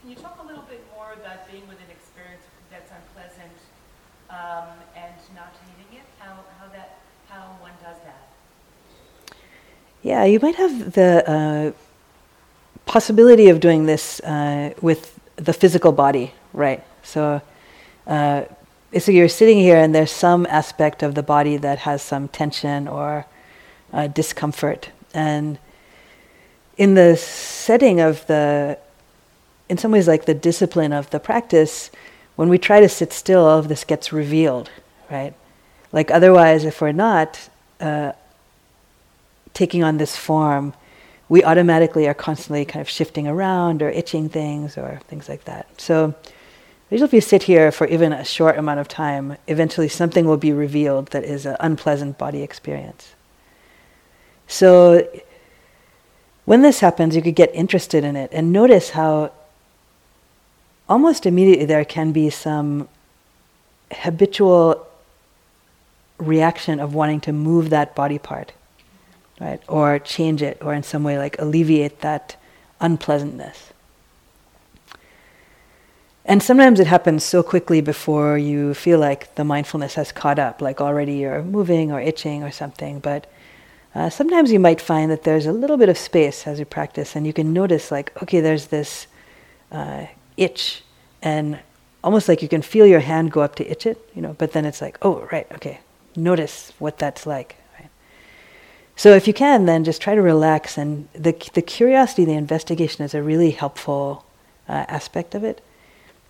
can 0.00 0.10
you 0.10 0.16
talk 0.16 0.42
a 0.42 0.46
little 0.46 0.64
bit 0.64 0.82
more 0.96 1.12
about 1.12 1.48
being 1.50 1.68
with 1.68 1.78
an 1.78 1.92
experience 1.92 2.42
that's 2.70 2.90
unpleasant? 2.90 3.52
Um, 4.30 4.68
and 4.96 5.14
not 5.34 5.52
hating 5.66 5.98
it? 5.98 6.04
How, 6.18 6.34
how, 6.58 6.68
that, 6.72 6.98
how 7.28 7.42
one 7.60 7.72
does 7.82 7.96
that? 8.04 9.36
Yeah, 10.02 10.24
you 10.24 10.38
might 10.40 10.56
have 10.56 10.92
the 10.92 11.30
uh, 11.30 11.72
possibility 12.86 13.48
of 13.48 13.60
doing 13.60 13.86
this 13.86 14.20
uh, 14.20 14.72
with 14.80 15.18
the 15.36 15.52
physical 15.52 15.92
body, 15.92 16.32
right? 16.52 16.82
So, 17.02 17.42
uh, 18.06 18.44
you're 18.92 19.28
sitting 19.28 19.58
here, 19.58 19.76
and 19.76 19.94
there's 19.94 20.12
some 20.12 20.46
aspect 20.46 21.02
of 21.02 21.14
the 21.14 21.22
body 21.22 21.56
that 21.58 21.80
has 21.80 22.02
some 22.02 22.28
tension 22.28 22.88
or 22.88 23.26
uh, 23.92 24.06
discomfort, 24.06 24.90
and 25.12 25.58
in 26.76 26.94
the 26.94 27.16
setting 27.16 28.00
of 28.00 28.26
the, 28.26 28.78
in 29.68 29.78
some 29.78 29.90
ways, 29.90 30.06
like 30.06 30.26
the 30.26 30.34
discipline 30.34 30.92
of 30.92 31.10
the 31.10 31.18
practice, 31.18 31.90
when 32.36 32.48
we 32.48 32.58
try 32.58 32.80
to 32.80 32.88
sit 32.88 33.12
still, 33.12 33.44
all 33.46 33.58
of 33.58 33.68
this 33.68 33.84
gets 33.84 34.12
revealed, 34.12 34.70
right? 35.10 35.34
Like 35.92 36.10
otherwise, 36.10 36.64
if 36.64 36.80
we're 36.80 36.92
not 36.92 37.48
uh, 37.80 38.12
taking 39.54 39.82
on 39.82 39.96
this 39.96 40.16
form, 40.16 40.74
we 41.28 41.42
automatically 41.42 42.06
are 42.06 42.14
constantly 42.14 42.64
kind 42.64 42.80
of 42.82 42.88
shifting 42.88 43.26
around 43.26 43.82
or 43.82 43.88
itching 43.88 44.28
things 44.28 44.78
or 44.78 45.00
things 45.08 45.28
like 45.28 45.44
that. 45.44 45.80
So, 45.80 46.14
usually, 46.90 47.08
if 47.08 47.14
you 47.14 47.20
sit 47.20 47.44
here 47.44 47.72
for 47.72 47.86
even 47.88 48.12
a 48.12 48.24
short 48.24 48.58
amount 48.58 48.80
of 48.80 48.86
time, 48.86 49.36
eventually 49.48 49.88
something 49.88 50.26
will 50.26 50.36
be 50.36 50.52
revealed 50.52 51.08
that 51.08 51.24
is 51.24 51.46
an 51.46 51.56
unpleasant 51.58 52.18
body 52.18 52.42
experience. 52.42 53.14
So, 54.46 55.08
when 56.44 56.62
this 56.62 56.78
happens, 56.78 57.16
you 57.16 57.22
could 57.22 57.34
get 57.34 57.52
interested 57.54 58.04
in 58.04 58.14
it 58.14 58.30
and 58.32 58.52
notice 58.52 58.90
how 58.90 59.32
almost 60.88 61.26
immediately 61.26 61.64
there 61.64 61.84
can 61.84 62.12
be 62.12 62.30
some 62.30 62.88
habitual 63.92 64.86
reaction 66.18 66.80
of 66.80 66.94
wanting 66.94 67.20
to 67.20 67.32
move 67.32 67.70
that 67.70 67.94
body 67.94 68.18
part, 68.18 68.52
right? 69.40 69.60
Or 69.68 69.98
change 69.98 70.42
it, 70.42 70.58
or 70.60 70.74
in 70.74 70.82
some 70.82 71.04
way 71.04 71.18
like 71.18 71.38
alleviate 71.38 72.00
that 72.00 72.36
unpleasantness. 72.80 73.72
And 76.24 76.42
sometimes 76.42 76.80
it 76.80 76.88
happens 76.88 77.22
so 77.22 77.42
quickly 77.42 77.80
before 77.80 78.36
you 78.36 78.74
feel 78.74 78.98
like 78.98 79.36
the 79.36 79.44
mindfulness 79.44 79.94
has 79.94 80.10
caught 80.10 80.40
up, 80.40 80.60
like 80.60 80.80
already 80.80 81.14
you're 81.14 81.42
moving 81.42 81.92
or 81.92 82.00
itching 82.00 82.42
or 82.42 82.50
something. 82.50 82.98
But 82.98 83.30
uh, 83.94 84.10
sometimes 84.10 84.50
you 84.50 84.58
might 84.58 84.80
find 84.80 85.10
that 85.10 85.22
there's 85.22 85.46
a 85.46 85.52
little 85.52 85.76
bit 85.76 85.88
of 85.88 85.96
space 85.96 86.46
as 86.46 86.58
you 86.58 86.64
practice, 86.64 87.14
and 87.14 87.26
you 87.26 87.32
can 87.32 87.52
notice, 87.52 87.92
like, 87.92 88.10
okay, 88.22 88.40
there's 88.40 88.66
this 88.66 89.06
uh, 89.70 90.06
itch 90.36 90.82
and 91.22 91.58
almost 92.04 92.28
like 92.28 92.42
you 92.42 92.48
can 92.48 92.62
feel 92.62 92.86
your 92.86 93.00
hand 93.00 93.32
go 93.32 93.40
up 93.40 93.56
to 93.56 93.70
itch 93.70 93.86
it, 93.86 93.98
you 94.14 94.22
know, 94.22 94.34
but 94.38 94.52
then 94.52 94.64
it's 94.64 94.80
like, 94.80 94.96
oh, 95.02 95.28
right, 95.32 95.46
okay, 95.52 95.80
notice 96.14 96.72
what 96.78 96.98
that's 96.98 97.26
like. 97.26 97.56
Right? 97.78 97.90
So 98.94 99.14
if 99.14 99.26
you 99.26 99.34
can, 99.34 99.66
then 99.66 99.82
just 99.82 100.00
try 100.00 100.14
to 100.14 100.22
relax, 100.22 100.78
and 100.78 101.08
the, 101.12 101.32
the 101.54 101.62
curiosity, 101.62 102.24
the 102.24 102.34
investigation 102.34 103.04
is 103.04 103.14
a 103.14 103.22
really 103.22 103.50
helpful 103.50 104.24
uh, 104.68 104.84
aspect 104.88 105.34
of 105.34 105.42
it. 105.42 105.60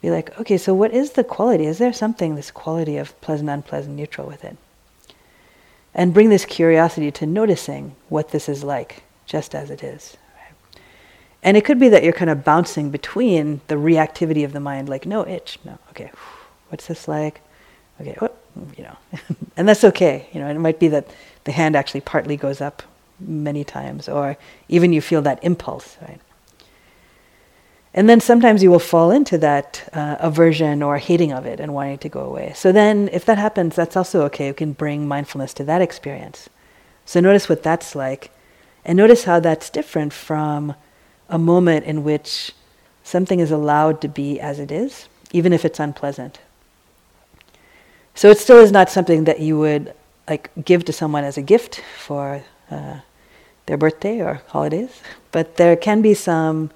Be 0.00 0.10
like, 0.10 0.38
okay, 0.40 0.56
so 0.56 0.72
what 0.72 0.92
is 0.92 1.12
the 1.12 1.24
quality? 1.24 1.66
Is 1.66 1.78
there 1.78 1.92
something, 1.92 2.34
this 2.34 2.50
quality 2.50 2.96
of 2.96 3.18
pleasant, 3.20 3.50
unpleasant, 3.50 3.96
neutral 3.96 4.26
with 4.26 4.44
it? 4.44 4.56
And 5.94 6.14
bring 6.14 6.28
this 6.28 6.44
curiosity 6.44 7.10
to 7.12 7.26
noticing 7.26 7.96
what 8.08 8.30
this 8.30 8.48
is 8.48 8.62
like, 8.62 9.02
just 9.26 9.54
as 9.54 9.70
it 9.70 9.82
is. 9.82 10.16
And 11.46 11.56
it 11.56 11.64
could 11.64 11.78
be 11.78 11.88
that 11.90 12.02
you're 12.02 12.12
kind 12.12 12.28
of 12.28 12.42
bouncing 12.42 12.90
between 12.90 13.60
the 13.68 13.76
reactivity 13.76 14.44
of 14.44 14.52
the 14.52 14.58
mind, 14.58 14.88
like, 14.88 15.06
no 15.06 15.24
itch, 15.24 15.60
no, 15.64 15.78
okay, 15.90 16.10
what's 16.70 16.88
this 16.88 17.06
like? 17.06 17.40
Okay, 18.00 18.16
what, 18.18 18.36
you 18.76 18.82
know, 18.82 18.96
and 19.56 19.68
that's 19.68 19.84
okay, 19.84 20.28
you 20.32 20.40
know, 20.40 20.48
it 20.48 20.58
might 20.58 20.80
be 20.80 20.88
that 20.88 21.06
the 21.44 21.52
hand 21.52 21.76
actually 21.76 22.00
partly 22.00 22.36
goes 22.36 22.60
up 22.60 22.82
many 23.20 23.62
times, 23.62 24.08
or 24.08 24.36
even 24.68 24.92
you 24.92 25.00
feel 25.00 25.22
that 25.22 25.38
impulse, 25.44 25.96
right? 26.02 26.18
And 27.94 28.10
then 28.10 28.18
sometimes 28.18 28.60
you 28.64 28.70
will 28.72 28.80
fall 28.80 29.12
into 29.12 29.38
that 29.38 29.88
uh, 29.92 30.16
aversion 30.18 30.82
or 30.82 30.98
hating 30.98 31.32
of 31.32 31.46
it 31.46 31.60
and 31.60 31.72
wanting 31.72 31.98
to 31.98 32.08
go 32.08 32.22
away. 32.22 32.54
So 32.56 32.72
then, 32.72 33.08
if 33.12 33.24
that 33.24 33.38
happens, 33.38 33.76
that's 33.76 33.96
also 33.96 34.22
okay. 34.24 34.48
You 34.48 34.52
can 34.52 34.72
bring 34.72 35.06
mindfulness 35.06 35.54
to 35.54 35.64
that 35.64 35.80
experience. 35.80 36.50
So 37.04 37.20
notice 37.20 37.48
what 37.48 37.62
that's 37.62 37.94
like, 37.94 38.32
and 38.84 38.96
notice 38.96 39.24
how 39.24 39.38
that's 39.38 39.70
different 39.70 40.12
from 40.12 40.74
a 41.28 41.38
moment 41.38 41.84
in 41.84 42.04
which 42.04 42.52
something 43.04 43.40
is 43.40 43.50
allowed 43.50 44.00
to 44.00 44.08
be 44.08 44.40
as 44.40 44.58
it 44.58 44.70
is, 44.70 45.08
even 45.32 45.52
if 45.52 45.64
it's 45.64 45.80
unpleasant. 45.80 46.40
So 48.14 48.30
it 48.30 48.38
still 48.38 48.58
is 48.58 48.72
not 48.72 48.90
something 48.90 49.24
that 49.24 49.40
you 49.40 49.58
would 49.58 49.94
like 50.28 50.50
give 50.64 50.84
to 50.86 50.92
someone 50.92 51.24
as 51.24 51.36
a 51.36 51.42
gift 51.42 51.82
for 51.98 52.42
uh, 52.70 53.00
their 53.66 53.76
birthday 53.76 54.20
or 54.20 54.42
holidays, 54.48 55.00
but 55.32 55.56
there 55.56 55.76
can 55.76 56.02
be 56.02 56.14
some, 56.14 56.70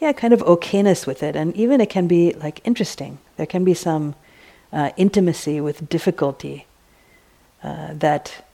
yeah, 0.00 0.12
kind 0.12 0.34
of 0.34 0.40
okayness 0.40 1.06
with 1.06 1.22
it, 1.22 1.36
and 1.36 1.54
even 1.56 1.80
it 1.80 1.88
can 1.90 2.06
be 2.06 2.32
like 2.34 2.60
interesting. 2.64 3.18
There 3.36 3.46
can 3.46 3.64
be 3.64 3.74
some 3.74 4.14
uh, 4.72 4.90
intimacy 4.96 5.60
with 5.60 5.88
difficulty 5.88 6.66
uh, 7.62 7.94
that, 7.94 8.44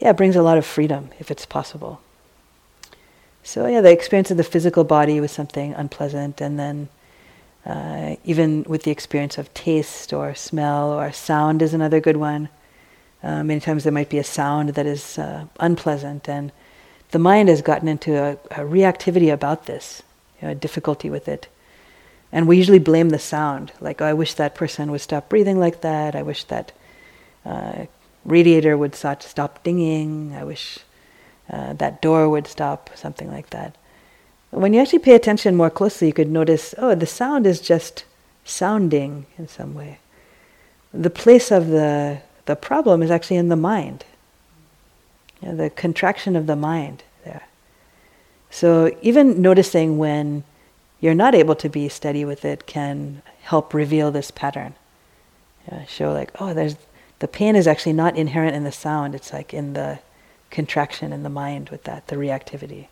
yeah, 0.00 0.12
brings 0.12 0.36
a 0.36 0.42
lot 0.42 0.58
of 0.58 0.64
freedom 0.64 1.10
if 1.18 1.30
it's 1.30 1.44
possible. 1.44 2.00
So 3.42 3.66
yeah, 3.66 3.80
the 3.80 3.90
experience 3.90 4.30
of 4.30 4.36
the 4.36 4.44
physical 4.44 4.84
body 4.84 5.20
was 5.20 5.32
something 5.32 5.74
unpleasant, 5.74 6.40
and 6.40 6.58
then 6.58 6.88
uh, 7.66 8.16
even 8.24 8.64
with 8.64 8.84
the 8.84 8.90
experience 8.90 9.38
of 9.38 9.52
taste 9.54 10.12
or 10.12 10.34
smell 10.34 10.92
or 10.92 11.12
sound 11.12 11.62
is 11.62 11.74
another 11.74 12.00
good 12.00 12.16
one. 12.16 12.48
Uh, 13.22 13.44
many 13.44 13.60
times 13.60 13.84
there 13.84 13.92
might 13.92 14.08
be 14.08 14.18
a 14.18 14.24
sound 14.24 14.70
that 14.70 14.86
is 14.86 15.18
uh, 15.18 15.46
unpleasant, 15.60 16.28
and 16.28 16.52
the 17.10 17.18
mind 17.18 17.48
has 17.48 17.62
gotten 17.62 17.88
into 17.88 18.16
a, 18.16 18.32
a 18.50 18.64
reactivity 18.64 19.32
about 19.32 19.66
this, 19.66 20.02
you 20.40 20.46
know, 20.46 20.52
a 20.52 20.56
difficulty 20.56 21.10
with 21.10 21.28
it. 21.28 21.48
And 22.32 22.48
we 22.48 22.56
usually 22.56 22.78
blame 22.78 23.10
the 23.10 23.18
sound, 23.18 23.72
like, 23.80 24.00
oh, 24.00 24.06
I 24.06 24.14
wish 24.14 24.34
that 24.34 24.54
person 24.54 24.90
would 24.90 25.02
stop 25.02 25.28
breathing 25.28 25.60
like 25.60 25.82
that. 25.82 26.16
I 26.16 26.22
wish 26.22 26.44
that 26.44 26.72
uh, 27.44 27.86
radiator 28.24 28.78
would 28.78 28.94
stop, 28.94 29.22
stop 29.22 29.62
dinging. 29.62 30.34
I 30.34 30.44
wish 30.44 30.78
uh, 31.50 31.72
that 31.74 32.02
door 32.02 32.28
would 32.28 32.46
stop, 32.46 32.90
something 32.94 33.30
like 33.30 33.50
that. 33.50 33.76
When 34.50 34.74
you 34.74 34.80
actually 34.80 34.98
pay 34.98 35.14
attention 35.14 35.56
more 35.56 35.70
closely, 35.70 36.08
you 36.08 36.12
could 36.12 36.30
notice, 36.30 36.74
oh, 36.78 36.94
the 36.94 37.06
sound 37.06 37.46
is 37.46 37.60
just 37.60 38.04
sounding 38.44 39.26
in 39.38 39.48
some 39.48 39.74
way. 39.74 39.98
The 40.92 41.10
place 41.10 41.50
of 41.50 41.68
the, 41.68 42.20
the 42.44 42.56
problem 42.56 43.02
is 43.02 43.10
actually 43.10 43.36
in 43.36 43.48
the 43.48 43.56
mind, 43.56 44.04
you 45.40 45.48
know, 45.48 45.56
the 45.56 45.70
contraction 45.70 46.36
of 46.36 46.46
the 46.46 46.56
mind 46.56 47.02
there. 47.24 47.44
So 48.50 48.94
even 49.00 49.40
noticing 49.40 49.96
when 49.96 50.44
you're 51.00 51.14
not 51.14 51.34
able 51.34 51.54
to 51.56 51.68
be 51.68 51.88
steady 51.88 52.24
with 52.24 52.44
it 52.44 52.66
can 52.66 53.22
help 53.40 53.72
reveal 53.72 54.10
this 54.10 54.30
pattern. 54.30 54.74
Show 55.88 56.12
like, 56.12 56.30
oh, 56.40 56.52
there's 56.52 56.76
the 57.20 57.28
pain 57.28 57.54
is 57.54 57.68
actually 57.68 57.92
not 57.92 58.16
inherent 58.16 58.56
in 58.56 58.64
the 58.64 58.72
sound, 58.72 59.14
it's 59.14 59.32
like 59.32 59.54
in 59.54 59.74
the 59.74 60.00
contraction 60.52 61.12
in 61.12 61.24
the 61.24 61.28
mind 61.28 61.70
with 61.70 61.82
that, 61.84 62.06
the 62.06 62.14
reactivity. 62.16 62.86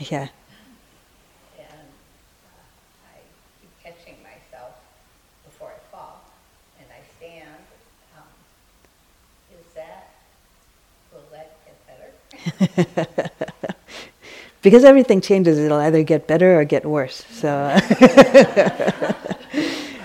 Yeah. 0.00 0.28
And 1.58 1.68
uh, 1.68 3.10
I 3.12 3.18
keep 3.60 3.70
catching 3.82 4.16
myself 4.22 4.76
before 5.44 5.72
I 5.74 5.78
fall, 5.90 6.22
and 6.78 6.88
I 6.88 7.02
stand. 7.18 7.64
Um, 8.16 8.22
is 9.52 9.74
that, 9.74 10.14
will 11.12 11.24
that 11.32 11.58
get 11.66 11.76
better? 12.86 13.30
Because 14.68 14.84
everything 14.84 15.22
changes, 15.22 15.58
it'll 15.58 15.80
either 15.80 16.02
get 16.02 16.26
better 16.26 16.60
or 16.60 16.64
get 16.64 16.84
worse. 16.84 17.24
So 17.30 17.48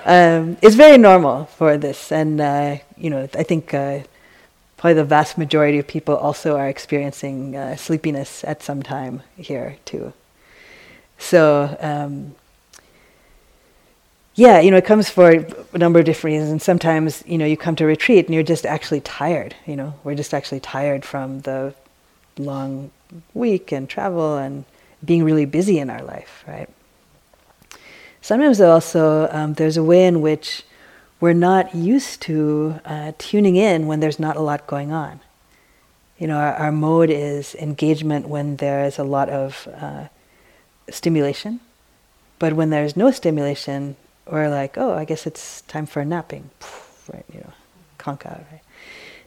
um, 0.06 0.58
it's 0.62 0.76
very 0.76 0.98
normal 0.98 1.46
for 1.46 1.78
this, 1.78 2.12
and 2.14 2.40
uh, 2.40 2.78
you 2.98 3.10
know, 3.10 3.28
I 3.34 3.44
think 3.44 3.74
uh, 3.74 4.00
probably 4.78 4.94
the 4.94 5.04
vast 5.04 5.38
majority 5.38 5.80
of 5.80 5.88
people 5.88 6.16
also 6.16 6.56
are 6.56 6.70
experiencing 6.70 7.58
uh, 7.58 7.76
sleepiness 7.76 8.46
at 8.46 8.64
some 8.64 8.82
time 8.82 9.22
here 9.36 9.76
too. 9.84 10.14
So, 11.18 11.78
um, 11.82 12.36
yeah, 14.36 14.62
you 14.62 14.72
know, 14.72 14.78
it 14.78 14.86
comes 14.86 15.10
for 15.10 15.46
a 15.74 15.78
number 15.78 16.00
of 16.00 16.06
different 16.06 16.36
reasons. 16.36 16.52
And 16.52 16.62
sometimes, 16.62 17.24
you 17.28 17.38
know, 17.38 17.46
you 17.46 17.58
come 17.58 17.76
to 17.76 17.86
retreat 17.86 18.26
and 18.26 18.34
you're 18.34 18.44
just 18.44 18.66
actually 18.66 19.02
tired. 19.02 19.56
You 19.66 19.76
know, 19.76 19.94
we're 20.04 20.16
just 20.16 20.34
actually 20.34 20.62
tired 20.62 21.04
from 21.06 21.42
the 21.42 21.74
long 22.38 22.92
week 23.34 23.72
and 23.72 23.90
travel 23.90 24.38
and 24.38 24.66
being 25.04 25.24
really 25.24 25.46
busy 25.46 25.80
in 25.80 25.90
our 25.90 26.02
life, 26.02 26.44
right? 26.48 26.70
Sometimes 28.22 28.62
also 28.62 29.28
um, 29.32 29.56
there's 29.56 29.76
a 29.76 29.84
way 29.84 30.06
in 30.06 30.22
which 30.22 30.64
we're 31.20 31.34
not 31.34 31.76
used 31.76 32.22
to 32.22 32.80
uh, 32.86 33.12
tuning 33.18 33.56
in 33.56 33.88
when 33.88 34.00
there's 34.00 34.20
not 34.20 34.36
a 34.36 34.42
lot 34.42 34.68
going 34.68 34.92
on. 34.92 35.20
You 36.18 36.28
know, 36.28 36.38
our, 36.38 36.54
our 36.54 36.72
mode 36.72 37.10
is 37.10 37.56
engagement 37.56 38.28
when 38.28 38.58
there 38.58 38.86
is 38.86 38.98
a 38.98 39.04
lot 39.04 39.30
of 39.30 39.68
uh, 39.76 40.08
stimulation, 40.90 41.60
but 42.40 42.54
when 42.54 42.70
there's 42.70 42.96
no 42.96 43.12
stimulation, 43.12 43.96
we're 44.30 44.50
like, 44.50 44.78
oh, 44.78 44.94
I 44.94 45.06
guess 45.06 45.28
it's 45.28 45.62
time 45.62 45.86
for 45.86 46.06
napping, 46.06 46.50
right? 47.12 47.26
You 47.34 47.42
know, 47.42 47.54
conk 47.98 48.26
out, 48.26 48.44
right? 48.52 48.62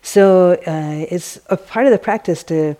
So 0.00 0.52
uh, 0.66 1.06
it's 1.10 1.38
a 1.50 1.56
part 1.56 1.86
of 1.86 1.92
the 1.92 1.98
practice 1.98 2.44
to 2.44 2.76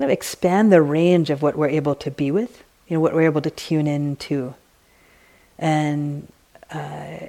kind 0.00 0.10
of 0.10 0.14
expand 0.14 0.72
the 0.72 0.80
range 0.80 1.28
of 1.28 1.42
what 1.42 1.58
we're 1.58 1.68
able 1.68 1.94
to 1.94 2.10
be 2.10 2.30
with, 2.30 2.64
you 2.88 2.96
know, 2.96 3.00
what 3.02 3.12
we're 3.12 3.20
able 3.20 3.42
to 3.42 3.50
tune 3.50 3.86
into. 3.86 4.54
And 5.58 6.26
uh, 6.72 7.26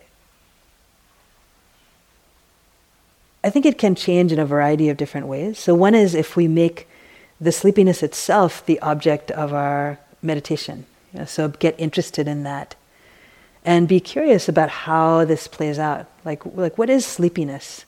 I 3.44 3.50
think 3.50 3.66
it 3.66 3.78
can 3.78 3.94
change 3.94 4.32
in 4.32 4.40
a 4.40 4.46
variety 4.46 4.88
of 4.88 4.96
different 4.96 5.28
ways. 5.28 5.60
So, 5.60 5.76
one 5.76 5.94
is 5.94 6.16
if 6.16 6.38
we 6.38 6.48
make 6.48 6.88
the 7.42 7.52
sleepiness 7.52 8.02
itself 8.02 8.66
the 8.66 8.80
object 8.80 9.32
of 9.32 9.54
our 9.54 10.00
meditation. 10.22 10.86
You 11.12 11.20
know, 11.20 11.26
so, 11.26 11.50
get 11.50 11.76
interested 11.78 12.26
in 12.26 12.44
that 12.44 12.76
and 13.66 13.86
be 13.86 14.00
curious 14.00 14.48
about 14.48 14.70
how 14.70 15.26
this 15.26 15.46
plays 15.50 15.78
out. 15.78 16.06
Like, 16.24 16.46
like 16.46 16.78
what 16.78 16.90
is 16.90 17.06
sleepiness? 17.06 17.84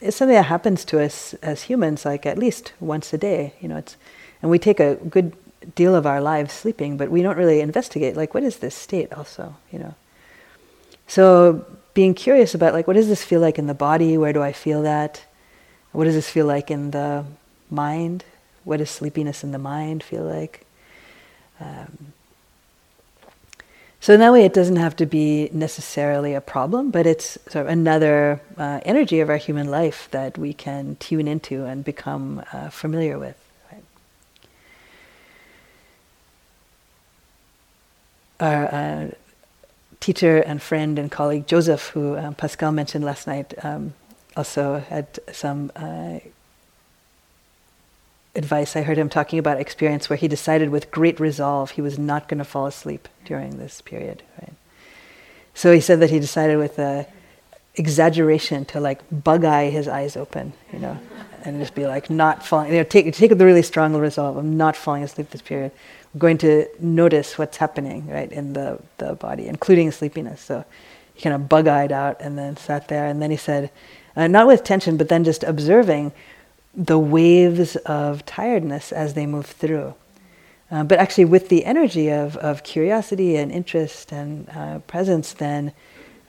It's 0.00 0.16
something 0.16 0.34
that 0.34 0.46
happens 0.46 0.84
to 0.86 1.02
us 1.02 1.34
as 1.34 1.62
humans, 1.62 2.04
like 2.04 2.26
at 2.26 2.38
least 2.38 2.72
once 2.80 3.12
a 3.12 3.18
day. 3.18 3.54
You 3.60 3.68
know, 3.68 3.76
it's, 3.76 3.96
and 4.42 4.50
we 4.50 4.58
take 4.58 4.80
a 4.80 4.96
good 4.96 5.34
deal 5.74 5.94
of 5.94 6.06
our 6.06 6.20
lives 6.20 6.52
sleeping, 6.52 6.96
but 6.96 7.10
we 7.10 7.22
don't 7.22 7.36
really 7.36 7.60
investigate. 7.60 8.16
Like, 8.16 8.34
what 8.34 8.42
is 8.42 8.58
this 8.58 8.74
state? 8.74 9.12
Also, 9.12 9.56
you 9.72 9.78
know. 9.78 9.94
So 11.06 11.64
being 11.96 12.12
curious 12.12 12.54
about 12.54 12.74
like 12.74 12.86
what 12.86 12.94
does 12.94 13.08
this 13.08 13.24
feel 13.24 13.40
like 13.40 13.58
in 13.58 13.66
the 13.66 13.74
body 13.74 14.18
where 14.18 14.34
do 14.34 14.42
i 14.42 14.52
feel 14.52 14.82
that 14.82 15.24
what 15.92 16.04
does 16.04 16.14
this 16.14 16.28
feel 16.28 16.44
like 16.44 16.70
in 16.70 16.90
the 16.90 17.24
mind 17.70 18.22
what 18.64 18.76
does 18.76 18.90
sleepiness 18.90 19.42
in 19.42 19.50
the 19.50 19.58
mind 19.58 20.02
feel 20.02 20.22
like 20.22 20.66
um, 21.58 22.12
so 24.06 24.14
in 24.14 24.20
that 24.20 24.32
way 24.32 24.44
it 24.44 24.54
doesn't 24.54 24.76
have 24.76 24.94
to 24.94 25.04
be 25.04 25.50
necessarily 25.52 26.32
a 26.32 26.40
problem 26.40 26.92
but 26.92 27.08
it's 27.08 27.36
sort 27.48 27.66
of 27.66 27.66
another 27.66 28.40
uh, 28.56 28.78
energy 28.84 29.18
of 29.18 29.28
our 29.28 29.36
human 29.36 29.66
life 29.66 30.06
that 30.12 30.38
we 30.38 30.52
can 30.52 30.94
tune 31.00 31.26
into 31.26 31.64
and 31.64 31.84
become 31.84 32.40
uh, 32.52 32.68
familiar 32.68 33.18
with 33.18 33.36
right? 33.72 33.82
our 38.38 38.66
uh, 38.72 39.10
teacher 39.98 40.38
and 40.38 40.62
friend 40.62 41.00
and 41.00 41.10
colleague 41.10 41.48
Joseph, 41.48 41.88
who 41.88 42.16
um, 42.16 42.32
Pascal 42.36 42.70
mentioned 42.70 43.04
last 43.04 43.26
night, 43.26 43.54
um, 43.64 43.92
also 44.36 44.78
had 44.78 45.18
some 45.32 45.72
uh, 45.74 46.20
advice. 48.36 48.76
I 48.76 48.82
heard 48.82 48.98
him 48.98 49.08
talking 49.08 49.38
about 49.38 49.60
experience 49.60 50.08
where 50.08 50.16
he 50.16 50.28
decided 50.28 50.70
with 50.70 50.90
great 50.90 51.18
resolve 51.18 51.72
he 51.72 51.82
was 51.82 51.98
not 51.98 52.28
going 52.28 52.38
to 52.38 52.44
fall 52.44 52.66
asleep 52.66 53.08
during 53.24 53.58
this 53.58 53.80
period. 53.80 54.22
Right? 54.40 54.52
So 55.54 55.72
he 55.72 55.80
said 55.80 56.00
that 56.00 56.10
he 56.10 56.20
decided 56.20 56.58
with 56.58 56.78
uh, 56.78 57.04
exaggeration 57.74 58.64
to 58.66 58.80
like 58.80 59.00
bug 59.10 59.44
eye 59.44 59.70
his 59.70 59.88
eyes 59.88 60.16
open, 60.16 60.52
you 60.72 60.78
know, 60.78 60.98
and 61.44 61.58
just 61.60 61.74
be 61.74 61.86
like 61.86 62.10
not 62.10 62.44
falling. 62.44 62.70
You 62.72 62.78
know, 62.78 62.84
take 62.84 63.12
take 63.14 63.36
the 63.36 63.46
really 63.46 63.62
strong 63.62 63.94
resolve. 63.96 64.36
I'm 64.36 64.56
not 64.56 64.76
falling 64.76 65.02
asleep 65.02 65.30
this 65.30 65.42
period 65.42 65.72
I'm 66.16 66.18
going 66.18 66.38
to 66.38 66.66
notice 66.80 67.36
what's 67.36 67.58
happening 67.58 68.06
right 68.06 68.32
in 68.32 68.54
the, 68.54 68.80
the 68.96 69.14
body, 69.16 69.48
including 69.48 69.90
sleepiness. 69.90 70.40
So 70.40 70.64
he 71.12 71.20
kind 71.20 71.34
of 71.34 71.46
bug-eyed 71.46 71.92
out 71.92 72.16
and 72.20 72.38
then 72.38 72.56
sat 72.56 72.88
there. 72.88 73.04
And 73.06 73.20
then 73.20 73.30
he 73.30 73.36
said, 73.36 73.70
uh, 74.16 74.26
not 74.26 74.46
with 74.46 74.64
tension, 74.64 74.96
but 74.96 75.10
then 75.10 75.24
just 75.24 75.44
observing 75.44 76.12
the 76.76 76.98
waves 76.98 77.76
of 77.76 78.24
tiredness 78.26 78.92
as 78.92 79.14
they 79.14 79.26
move 79.26 79.46
through. 79.46 79.94
Uh, 80.70 80.84
but 80.84 80.98
actually, 80.98 81.24
with 81.24 81.48
the 81.48 81.64
energy 81.64 82.10
of, 82.10 82.36
of 82.36 82.62
curiosity 82.62 83.36
and 83.36 83.50
interest 83.50 84.12
and 84.12 84.48
uh, 84.50 84.78
presence, 84.80 85.32
then 85.32 85.72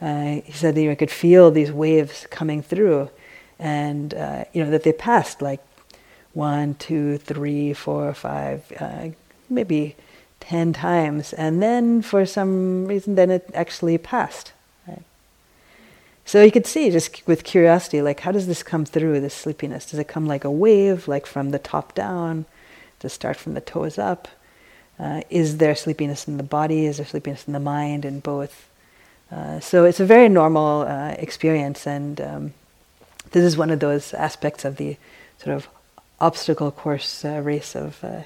uh, 0.00 0.40
he 0.44 0.52
said 0.52 0.74
that 0.74 0.82
you 0.82 0.96
could 0.96 1.10
feel 1.10 1.50
these 1.50 1.72
waves 1.72 2.26
coming 2.30 2.62
through, 2.62 3.10
and 3.58 4.14
uh, 4.14 4.44
you 4.52 4.64
know 4.64 4.70
that 4.70 4.84
they 4.84 4.92
passed 4.92 5.42
like 5.42 5.60
one, 6.34 6.74
two, 6.74 7.18
three, 7.18 7.72
four, 7.72 8.14
five, 8.14 8.72
uh, 8.78 9.08
maybe 9.50 9.96
10 10.40 10.72
times. 10.72 11.32
And 11.32 11.62
then 11.62 12.00
for 12.00 12.24
some 12.24 12.86
reason, 12.86 13.16
then 13.16 13.30
it 13.30 13.50
actually 13.54 13.98
passed. 13.98 14.52
So 16.28 16.42
you 16.42 16.50
could 16.50 16.66
see 16.66 16.90
just 16.90 17.26
with 17.26 17.42
curiosity, 17.42 18.02
like, 18.02 18.20
how 18.20 18.32
does 18.32 18.46
this 18.46 18.62
come 18.62 18.84
through, 18.84 19.18
this 19.20 19.32
sleepiness? 19.32 19.86
Does 19.86 19.98
it 19.98 20.08
come 20.08 20.26
like 20.26 20.44
a 20.44 20.50
wave, 20.50 21.08
like 21.08 21.24
from 21.24 21.52
the 21.52 21.58
top 21.58 21.94
down? 21.94 22.44
Does 23.00 23.12
it 23.12 23.14
start 23.14 23.38
from 23.38 23.54
the 23.54 23.62
toes 23.62 23.96
up? 23.96 24.28
Uh, 24.98 25.22
is 25.30 25.56
there 25.56 25.74
sleepiness 25.74 26.28
in 26.28 26.36
the 26.36 26.42
body? 26.42 26.84
Is 26.84 26.98
there 26.98 27.06
sleepiness 27.06 27.46
in 27.46 27.54
the 27.54 27.60
mind? 27.60 28.04
And 28.04 28.22
both. 28.22 28.68
Uh, 29.32 29.60
so 29.60 29.86
it's 29.86 30.00
a 30.00 30.04
very 30.04 30.28
normal 30.28 30.82
uh, 30.82 31.12
experience, 31.12 31.86
and 31.86 32.20
um, 32.20 32.54
this 33.30 33.42
is 33.42 33.56
one 33.56 33.70
of 33.70 33.80
those 33.80 34.12
aspects 34.12 34.66
of 34.66 34.76
the 34.76 34.98
sort 35.42 35.56
of 35.56 35.66
obstacle 36.20 36.70
course 36.70 37.24
uh, 37.24 37.40
race 37.42 37.74
of 37.74 38.04
uh, 38.04 38.24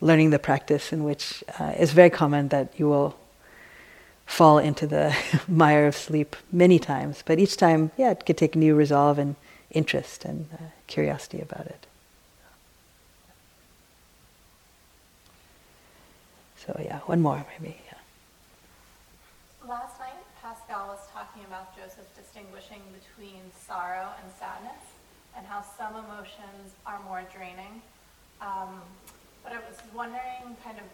learning 0.00 0.30
the 0.30 0.40
practice, 0.40 0.92
in 0.92 1.04
which 1.04 1.44
uh, 1.60 1.72
it's 1.76 1.92
very 1.92 2.10
common 2.10 2.48
that 2.48 2.72
you 2.80 2.88
will 2.88 3.16
fall 4.28 4.58
into 4.58 4.86
the 4.86 5.16
mire 5.48 5.86
of 5.86 5.96
sleep 5.96 6.36
many 6.52 6.78
times, 6.78 7.22
but 7.24 7.38
each 7.38 7.56
time, 7.56 7.90
yeah, 7.96 8.10
it 8.10 8.26
could 8.26 8.36
take 8.36 8.54
new 8.54 8.74
resolve 8.74 9.18
and 9.18 9.34
interest 9.70 10.24
and 10.24 10.46
curiosity 10.86 11.40
about 11.40 11.66
it. 11.66 11.86
So 16.64 16.78
yeah, 16.84 16.98
one 17.06 17.22
more 17.22 17.44
maybe. 17.58 17.78
Yeah. 17.86 17.94
Last 19.66 19.98
night, 19.98 20.12
Pascal 20.42 20.88
was 20.88 21.00
talking 21.12 21.42
about 21.46 21.74
Joseph 21.74 22.06
distinguishing 22.14 22.82
between 22.92 23.40
sorrow 23.66 24.08
and 24.22 24.30
sadness, 24.38 24.84
and 25.36 25.46
how 25.46 25.64
some 25.78 26.04
emotions 26.04 26.76
are 26.84 27.00
more 27.08 27.22
draining. 27.34 27.80
Um, 28.42 28.82
but 29.42 29.52
I 29.52 29.56
was 29.56 29.78
wondering, 29.94 30.56
kind 30.62 30.76
of, 30.76 30.84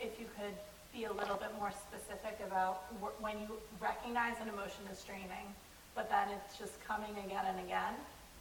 if 0.00 0.18
you 0.18 0.26
could 0.40 0.54
be 0.98 1.04
a 1.04 1.12
little 1.12 1.36
bit 1.36 1.52
more 1.58 1.70
specific 1.70 2.40
about 2.44 2.86
wh- 3.00 3.22
when 3.22 3.38
you 3.38 3.48
recognize 3.80 4.34
an 4.42 4.48
emotion 4.48 4.82
is 4.90 5.00
draining, 5.04 5.46
but 5.94 6.10
then 6.10 6.28
it's 6.30 6.58
just 6.58 6.74
coming 6.84 7.12
again 7.24 7.44
and 7.46 7.60
again, 7.60 7.94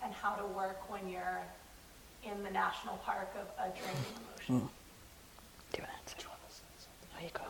and 0.04 0.12
how 0.14 0.34
to 0.34 0.46
work 0.56 0.90
when 0.90 1.08
you're 1.08 1.42
in 2.24 2.44
the 2.44 2.50
national 2.50 2.98
park 3.06 3.30
of 3.42 3.48
a 3.64 3.70
draining 3.78 4.14
emotion. 4.18 4.62
Mm. 4.62 4.70
Do 5.72 5.78
you 5.78 5.84
want 5.84 5.94
to 5.94 5.98
answer? 6.02 6.28
There 7.14 7.24
you 7.24 7.34
go. 7.34 7.46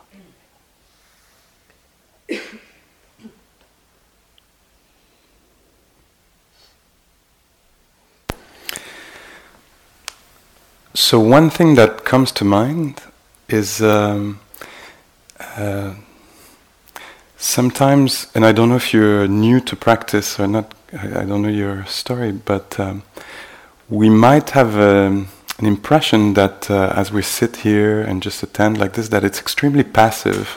So 10.94 11.18
one 11.18 11.48
thing 11.48 11.76
that 11.76 12.04
comes 12.04 12.30
to 12.32 12.44
mind 12.44 13.00
is 13.48 13.80
um, 13.80 14.40
uh, 15.58 15.94
sometimes, 17.36 18.28
and 18.34 18.44
I 18.46 18.52
don't 18.52 18.68
know 18.68 18.76
if 18.76 18.92
you're 18.94 19.26
new 19.28 19.60
to 19.60 19.76
practice 19.76 20.38
or 20.40 20.46
not. 20.46 20.74
I, 20.92 21.20
I 21.20 21.24
don't 21.24 21.42
know 21.42 21.48
your 21.48 21.84
story, 21.86 22.32
but 22.32 22.78
um, 22.78 23.02
we 23.88 24.08
might 24.08 24.50
have. 24.50 24.78
Um, 24.78 25.28
an 25.58 25.66
impression 25.66 26.34
that 26.34 26.70
uh, 26.70 26.92
as 26.94 27.10
we 27.12 27.22
sit 27.22 27.56
here 27.56 28.00
and 28.00 28.22
just 28.22 28.42
attend 28.42 28.78
like 28.78 28.92
this, 28.92 29.08
that 29.08 29.24
it's 29.24 29.40
extremely 29.40 29.82
passive. 29.82 30.56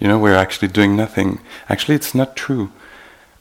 You 0.00 0.08
know, 0.08 0.18
we're 0.18 0.34
actually 0.34 0.68
doing 0.68 0.96
nothing. 0.96 1.40
Actually, 1.68 1.94
it's 1.94 2.14
not 2.14 2.34
true. 2.34 2.70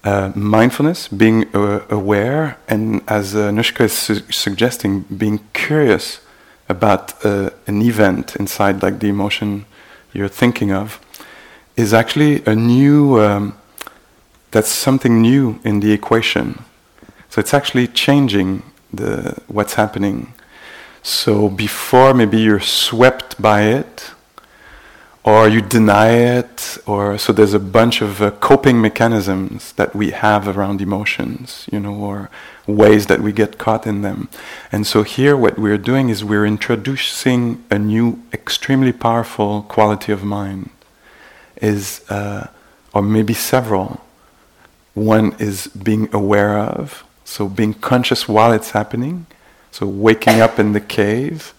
Uh, 0.03 0.31
mindfulness, 0.35 1.07
being 1.07 1.47
uh, 1.55 1.81
aware, 1.89 2.57
and 2.67 3.01
as 3.07 3.35
uh, 3.35 3.49
Nushka 3.49 3.85
is 3.85 3.93
su- 3.93 4.31
suggesting, 4.31 5.01
being 5.01 5.39
curious 5.53 6.21
about 6.69 7.25
uh, 7.25 7.49
an 7.65 7.81
event 7.81 8.35
inside, 8.35 8.83
like 8.83 8.99
the 8.99 9.09
emotion 9.09 9.65
you're 10.14 10.28
thinking 10.28 10.72
of, 10.72 10.99
is 11.76 11.93
actually 11.93 12.43
a 12.45 12.55
new. 12.55 13.20
Um, 13.20 13.55
that's 14.51 14.70
something 14.70 15.22
new 15.22 15.60
in 15.64 15.82
the 15.82 15.91
equation. 15.91 16.64
So 17.30 17.39
it's 17.41 17.53
actually 17.53 17.88
changing 17.88 18.64
the 18.93 19.38
what's 19.47 19.74
happening. 19.74 20.34
So 21.03 21.49
before 21.49 22.14
maybe 22.14 22.38
you're 22.38 22.60
swept 22.60 23.41
by 23.41 23.64
it, 23.64 24.12
or 25.28 25.49
you 25.49 25.59
deny 25.59 26.11
it, 26.11 26.78
or 26.86 27.17
so 27.17 27.34
there's 27.34 27.53
a 27.53 27.59
bunch 27.59 28.01
of 28.01 28.21
uh, 28.21 28.32
coping 28.32 28.80
mechanisms 28.80 29.73
that 29.73 29.93
we 29.93 30.11
have 30.11 30.47
around 30.47 30.80
emotions, 30.80 31.67
you 31.69 31.82
know, 31.82 31.95
or 31.95 32.30
ways 32.65 33.07
that 33.07 33.19
we 33.19 33.34
get 33.34 33.57
caught 33.57 33.86
in 33.86 34.03
them. 34.03 34.30
And 34.71 34.88
so 34.88 35.03
here, 35.03 35.36
what 35.36 35.59
we're 35.59 35.78
doing 35.78 36.07
is 36.07 36.23
we're 36.23 36.45
introducing 36.45 37.61
a 37.69 37.78
new, 37.78 38.23
extremely 38.32 38.93
powerful 38.93 39.63
quality 39.63 40.13
of 40.13 40.23
mind, 40.23 40.69
is 41.61 42.09
uh, 42.09 42.47
or 42.93 43.01
maybe 43.01 43.34
several. 43.34 43.99
One 44.93 45.36
is 45.39 45.67
being 45.67 46.07
aware 46.13 46.57
of, 46.57 47.03
so 47.25 47.49
being 47.49 47.73
conscious 47.73 48.30
while 48.30 48.53
it's 48.53 48.71
happening, 48.71 49.25
so 49.71 49.88
waking 49.88 50.39
up 50.39 50.57
in 50.57 50.71
the 50.71 50.80
cave, 50.80 51.53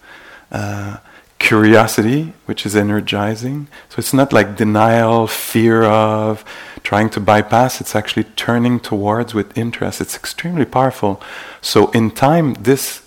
uh, 0.51 0.97
curiosity, 1.39 2.33
which 2.45 2.65
is 2.65 2.75
energizing. 2.75 3.67
So 3.89 3.95
it's 3.99 4.13
not 4.13 4.31
like 4.33 4.55
denial, 4.55 5.25
fear 5.25 5.83
of, 5.83 6.43
trying 6.83 7.09
to 7.11 7.19
bypass, 7.19 7.81
it's 7.81 7.95
actually 7.95 8.25
turning 8.35 8.79
towards 8.79 9.33
with 9.33 9.57
interest. 9.57 10.01
It's 10.01 10.15
extremely 10.15 10.65
powerful. 10.65 11.21
So 11.61 11.89
in 11.91 12.11
time, 12.11 12.55
this 12.55 13.01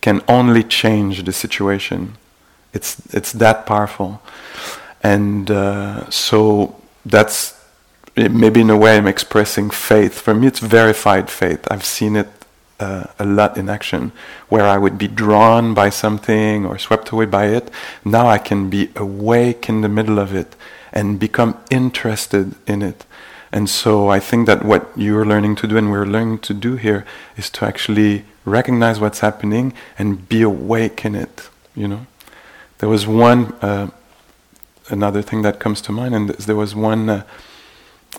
can 0.00 0.22
only 0.28 0.62
change 0.62 1.24
the 1.24 1.32
situation. 1.32 2.16
It's, 2.72 2.98
it's 3.14 3.32
that 3.32 3.66
powerful. 3.66 4.22
And 5.02 5.50
uh, 5.50 6.08
so 6.10 6.76
that's 7.04 7.58
maybe 8.16 8.60
in 8.60 8.70
a 8.70 8.76
way 8.76 8.96
I'm 8.96 9.06
expressing 9.06 9.70
faith. 9.70 10.20
For 10.20 10.34
me, 10.34 10.46
it's 10.46 10.60
verified 10.60 11.30
faith. 11.30 11.66
I've 11.70 11.84
seen 11.84 12.16
it 12.16 12.28
uh, 12.80 13.04
a 13.18 13.24
lot 13.24 13.56
in 13.56 13.68
action, 13.68 14.12
where 14.48 14.66
I 14.66 14.78
would 14.78 14.98
be 14.98 15.08
drawn 15.08 15.74
by 15.74 15.90
something 15.90 16.66
or 16.66 16.78
swept 16.78 17.10
away 17.10 17.26
by 17.26 17.46
it. 17.46 17.70
Now 18.04 18.26
I 18.26 18.38
can 18.38 18.70
be 18.70 18.90
awake 18.96 19.68
in 19.68 19.82
the 19.82 19.88
middle 19.88 20.18
of 20.18 20.34
it 20.34 20.56
and 20.92 21.20
become 21.20 21.56
interested 21.70 22.54
in 22.66 22.82
it. 22.82 23.04
And 23.52 23.68
so 23.68 24.08
I 24.08 24.20
think 24.20 24.46
that 24.46 24.64
what 24.64 24.90
you're 24.96 25.26
learning 25.26 25.56
to 25.56 25.66
do 25.66 25.76
and 25.76 25.90
we're 25.90 26.06
learning 26.06 26.38
to 26.40 26.54
do 26.54 26.76
here 26.76 27.04
is 27.36 27.50
to 27.50 27.66
actually 27.66 28.24
recognize 28.44 29.00
what's 29.00 29.20
happening 29.20 29.72
and 29.98 30.28
be 30.28 30.42
awake 30.42 31.04
in 31.04 31.14
it. 31.14 31.48
You 31.76 31.88
know, 31.88 32.06
there 32.78 32.88
was 32.88 33.06
one 33.06 33.52
uh, 33.60 33.90
another 34.88 35.22
thing 35.22 35.42
that 35.42 35.60
comes 35.60 35.80
to 35.82 35.92
mind, 35.92 36.14
and 36.14 36.30
there 36.30 36.56
was 36.56 36.74
one. 36.74 37.08
Uh, 37.08 37.22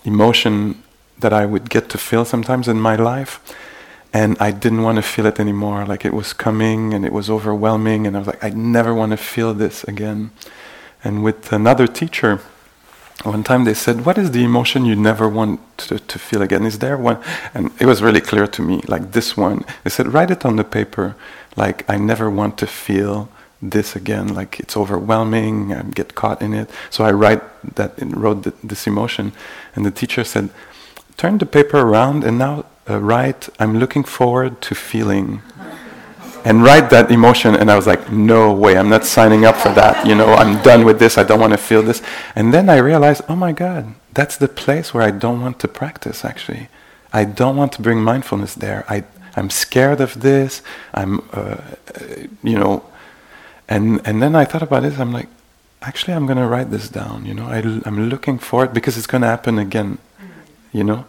emotion 0.05 0.81
that 1.19 1.33
I 1.33 1.45
would 1.45 1.69
get 1.69 1.89
to 1.89 1.97
feel 1.97 2.25
sometimes 2.25 2.67
in 2.67 2.79
my 2.79 2.95
life. 2.95 3.39
And 4.13 4.37
I 4.39 4.51
didn't 4.51 4.83
want 4.83 4.97
to 4.97 5.01
feel 5.01 5.25
it 5.25 5.39
anymore. 5.39 5.85
Like 5.85 6.03
it 6.05 6.13
was 6.13 6.33
coming 6.33 6.93
and 6.93 7.05
it 7.05 7.13
was 7.13 7.29
overwhelming. 7.29 8.05
And 8.05 8.15
I 8.15 8.19
was 8.19 8.27
like, 8.27 8.43
I 8.43 8.49
never 8.49 8.93
want 8.93 9.11
to 9.11 9.17
feel 9.17 9.53
this 9.53 9.83
again. 9.85 10.31
And 11.03 11.23
with 11.23 11.51
another 11.53 11.87
teacher, 11.87 12.41
one 13.23 13.43
time 13.43 13.63
they 13.63 13.73
said, 13.73 14.05
What 14.05 14.17
is 14.17 14.31
the 14.31 14.43
emotion 14.43 14.85
you 14.85 14.95
never 14.95 15.29
want 15.29 15.59
to, 15.79 15.99
to, 15.99 16.19
feel 16.19 16.41
again? 16.41 16.65
Is 16.65 16.79
there 16.79 16.97
one? 16.97 17.19
And 17.53 17.71
it 17.79 17.85
was 17.85 18.01
really 18.01 18.21
clear 18.21 18.47
to 18.47 18.61
me, 18.61 18.81
like 18.87 19.11
this 19.11 19.37
one. 19.37 19.63
They 19.83 19.89
said, 19.89 20.07
Write 20.13 20.31
it 20.31 20.45
on 20.45 20.55
the 20.55 20.63
paper. 20.63 21.15
Like, 21.55 21.87
I 21.89 21.97
never 21.97 22.29
want 22.29 22.57
to 22.59 22.67
feel 22.67 23.29
this 23.61 23.95
again, 23.95 24.33
like 24.33 24.59
it's 24.59 24.75
overwhelming, 24.75 25.73
I 25.73 25.83
get 25.83 26.15
caught 26.15 26.41
in 26.41 26.53
it. 26.53 26.69
So 26.89 27.03
I 27.03 27.11
write 27.11 27.41
that 27.75 27.93
wrote 27.99 28.43
this 28.67 28.87
emotion, 28.87 29.33
and 29.75 29.85
the 29.85 29.91
teacher 29.91 30.23
said, 30.23 30.49
"Turn 31.17 31.37
the 31.37 31.45
paper 31.45 31.79
around 31.79 32.23
and 32.23 32.37
now 32.39 32.65
uh, 32.91 32.99
write, 32.99 33.49
I'm 33.59 33.79
looking 33.79 34.03
forward 34.03 34.61
to 34.61 34.75
feeling." 34.75 35.41
and 36.43 36.63
write 36.63 36.89
that 36.89 37.11
emotion 37.11 37.53
and 37.53 37.69
i 37.69 37.75
was 37.75 37.85
like 37.85 38.11
no 38.11 38.51
way 38.51 38.75
i'm 38.75 38.89
not 38.89 39.05
signing 39.05 39.45
up 39.45 39.55
for 39.55 39.69
that 39.69 40.07
you 40.07 40.15
know 40.15 40.33
i'm 40.33 40.59
done 40.63 40.83
with 40.83 40.97
this 40.97 41.15
i 41.19 41.23
don't 41.23 41.39
want 41.39 41.53
to 41.53 41.57
feel 41.57 41.83
this 41.83 42.01
and 42.35 42.51
then 42.51 42.67
i 42.67 42.77
realized 42.77 43.21
oh 43.29 43.35
my 43.35 43.51
god 43.51 43.93
that's 44.13 44.37
the 44.37 44.47
place 44.47 44.91
where 44.91 45.03
i 45.03 45.11
don't 45.11 45.39
want 45.39 45.59
to 45.59 45.67
practice 45.67 46.25
actually 46.25 46.67
i 47.13 47.23
don't 47.23 47.55
want 47.55 47.71
to 47.71 47.79
bring 47.79 48.01
mindfulness 48.01 48.55
there 48.55 48.83
i 48.89 49.03
i'm 49.35 49.51
scared 49.51 50.01
of 50.01 50.21
this 50.21 50.63
i'm 50.95 51.21
uh, 51.31 51.57
you 52.41 52.57
know 52.57 52.83
and 53.71 54.01
and 54.03 54.21
then 54.21 54.35
I 54.35 54.43
thought 54.43 54.63
about 54.63 54.83
this. 54.83 54.99
I'm 54.99 55.13
like, 55.13 55.29
actually, 55.81 56.13
I'm 56.13 56.25
going 56.25 56.37
to 56.37 56.45
write 56.45 56.69
this 56.71 56.89
down. 56.89 57.25
You 57.25 57.33
know, 57.33 57.45
I, 57.45 57.59
am 57.87 58.09
looking 58.09 58.37
for 58.37 58.65
it 58.65 58.73
because 58.73 58.97
it's 58.97 59.07
going 59.07 59.21
to 59.21 59.29
happen 59.29 59.57
again. 59.57 59.97
You 60.73 60.83
know, 60.83 61.05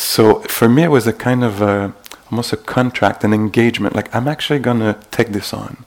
so 0.00 0.40
for 0.40 0.68
me, 0.68 0.84
it 0.84 0.90
was 0.90 1.06
a 1.06 1.12
kind 1.12 1.44
of 1.44 1.60
a, 1.60 1.92
almost 2.30 2.52
a 2.52 2.56
contract, 2.56 3.22
an 3.22 3.32
engagement. 3.32 3.94
Like 3.94 4.12
I'm 4.14 4.26
actually 4.26 4.58
going 4.58 4.80
to 4.80 4.98
take 5.10 5.28
this 5.28 5.52
on. 5.52 5.84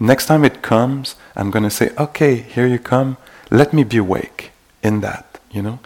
Next 0.00 0.26
time 0.26 0.44
it 0.44 0.62
comes, 0.62 1.16
I'm 1.36 1.50
going 1.50 1.62
to 1.62 1.70
say, 1.70 1.90
okay, 1.98 2.36
here 2.36 2.66
you 2.66 2.78
come. 2.78 3.16
Let 3.50 3.72
me 3.72 3.84
be 3.84 3.98
awake 3.98 4.50
in 4.82 5.00
that. 5.02 5.38
You 5.52 5.62
know, 5.62 5.78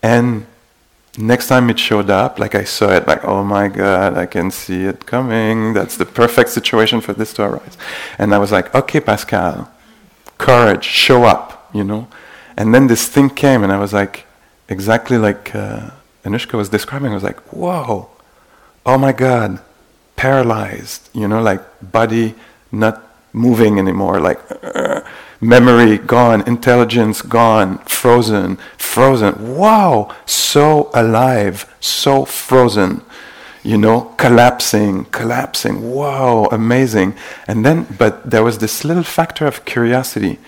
and 0.00 0.46
next 1.16 1.48
time 1.48 1.70
it 1.70 1.78
showed 1.78 2.08
up, 2.08 2.38
like 2.38 2.54
I 2.54 2.62
saw 2.62 2.90
it, 2.92 3.08
like, 3.08 3.24
oh 3.24 3.42
my 3.42 3.66
God, 3.66 4.16
I 4.16 4.26
can 4.26 4.52
see 4.52 4.84
it 4.84 5.06
coming. 5.06 5.72
That's 5.72 5.96
the 5.96 6.06
perfect 6.06 6.50
situation 6.50 7.00
for 7.00 7.14
this 7.14 7.32
to 7.34 7.42
arise. 7.42 7.76
And 8.16 8.32
I 8.32 8.38
was 8.38 8.52
like, 8.52 8.72
okay, 8.74 9.00
Pascal, 9.00 9.68
courage, 10.36 10.84
show 10.84 11.24
up, 11.24 11.68
you 11.72 11.82
know. 11.82 12.06
And 12.56 12.72
then 12.72 12.86
this 12.86 13.08
thing 13.08 13.30
came, 13.30 13.64
and 13.64 13.72
I 13.72 13.78
was 13.78 13.92
like, 13.92 14.26
exactly 14.68 15.18
like 15.18 15.52
uh, 15.54 15.90
Anushka 16.24 16.54
was 16.54 16.68
describing. 16.68 17.12
I 17.12 17.14
was 17.14 17.22
like, 17.22 17.40
whoa, 17.52 18.08
oh 18.84 18.98
my 18.98 19.12
God, 19.12 19.60
paralyzed, 20.16 21.08
you 21.14 21.28
know, 21.28 21.40
like 21.40 21.62
body 21.92 22.34
not 22.72 23.02
moving 23.32 23.78
anymore, 23.78 24.20
like 24.20 24.40
uh, 24.62 25.02
memory 25.40 25.98
gone, 25.98 26.42
intelligence 26.46 27.22
gone, 27.22 27.78
frozen, 27.78 28.56
frozen. 28.76 29.56
Wow, 29.56 30.14
so 30.26 30.90
alive, 30.94 31.72
so 31.80 32.24
frozen, 32.24 33.02
you 33.62 33.78
know, 33.78 34.14
collapsing, 34.16 35.04
collapsing. 35.06 35.90
Wow, 35.92 36.48
amazing. 36.50 37.14
And 37.46 37.64
then, 37.64 37.86
but 37.98 38.28
there 38.28 38.42
was 38.42 38.58
this 38.58 38.84
little 38.84 39.02
factor 39.02 39.46
of 39.46 39.64
curiosity 39.64 40.38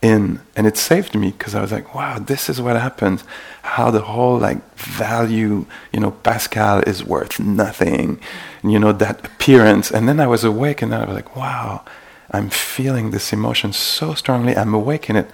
in 0.00 0.40
and 0.54 0.66
it 0.66 0.76
saved 0.76 1.14
me 1.16 1.32
because 1.32 1.54
i 1.56 1.60
was 1.60 1.72
like 1.72 1.94
wow 1.94 2.18
this 2.18 2.48
is 2.48 2.60
what 2.60 2.76
happens. 2.76 3.24
How 3.62 3.90
the 3.90 4.00
whole 4.00 4.38
like 4.38 4.62
value 4.76 5.66
you 5.92 6.00
know 6.00 6.12
pascal 6.12 6.80
is 6.80 7.04
worth 7.04 7.40
nothing 7.40 8.20
you 8.62 8.78
know 8.78 8.92
that 8.92 9.24
appearance. 9.26 9.90
And 9.90 10.08
then 10.08 10.20
i 10.20 10.26
was 10.26 10.44
awake 10.44 10.82
and 10.82 10.94
i 10.94 11.04
was 11.04 11.14
like 11.14 11.34
wow 11.36 11.84
i'm 12.30 12.50
feeling 12.50 13.10
this 13.10 13.32
emotion 13.32 13.72
so 13.72 14.14
strongly. 14.14 14.56
I'm 14.56 14.74
awake 14.74 15.10
in 15.10 15.16
it. 15.16 15.30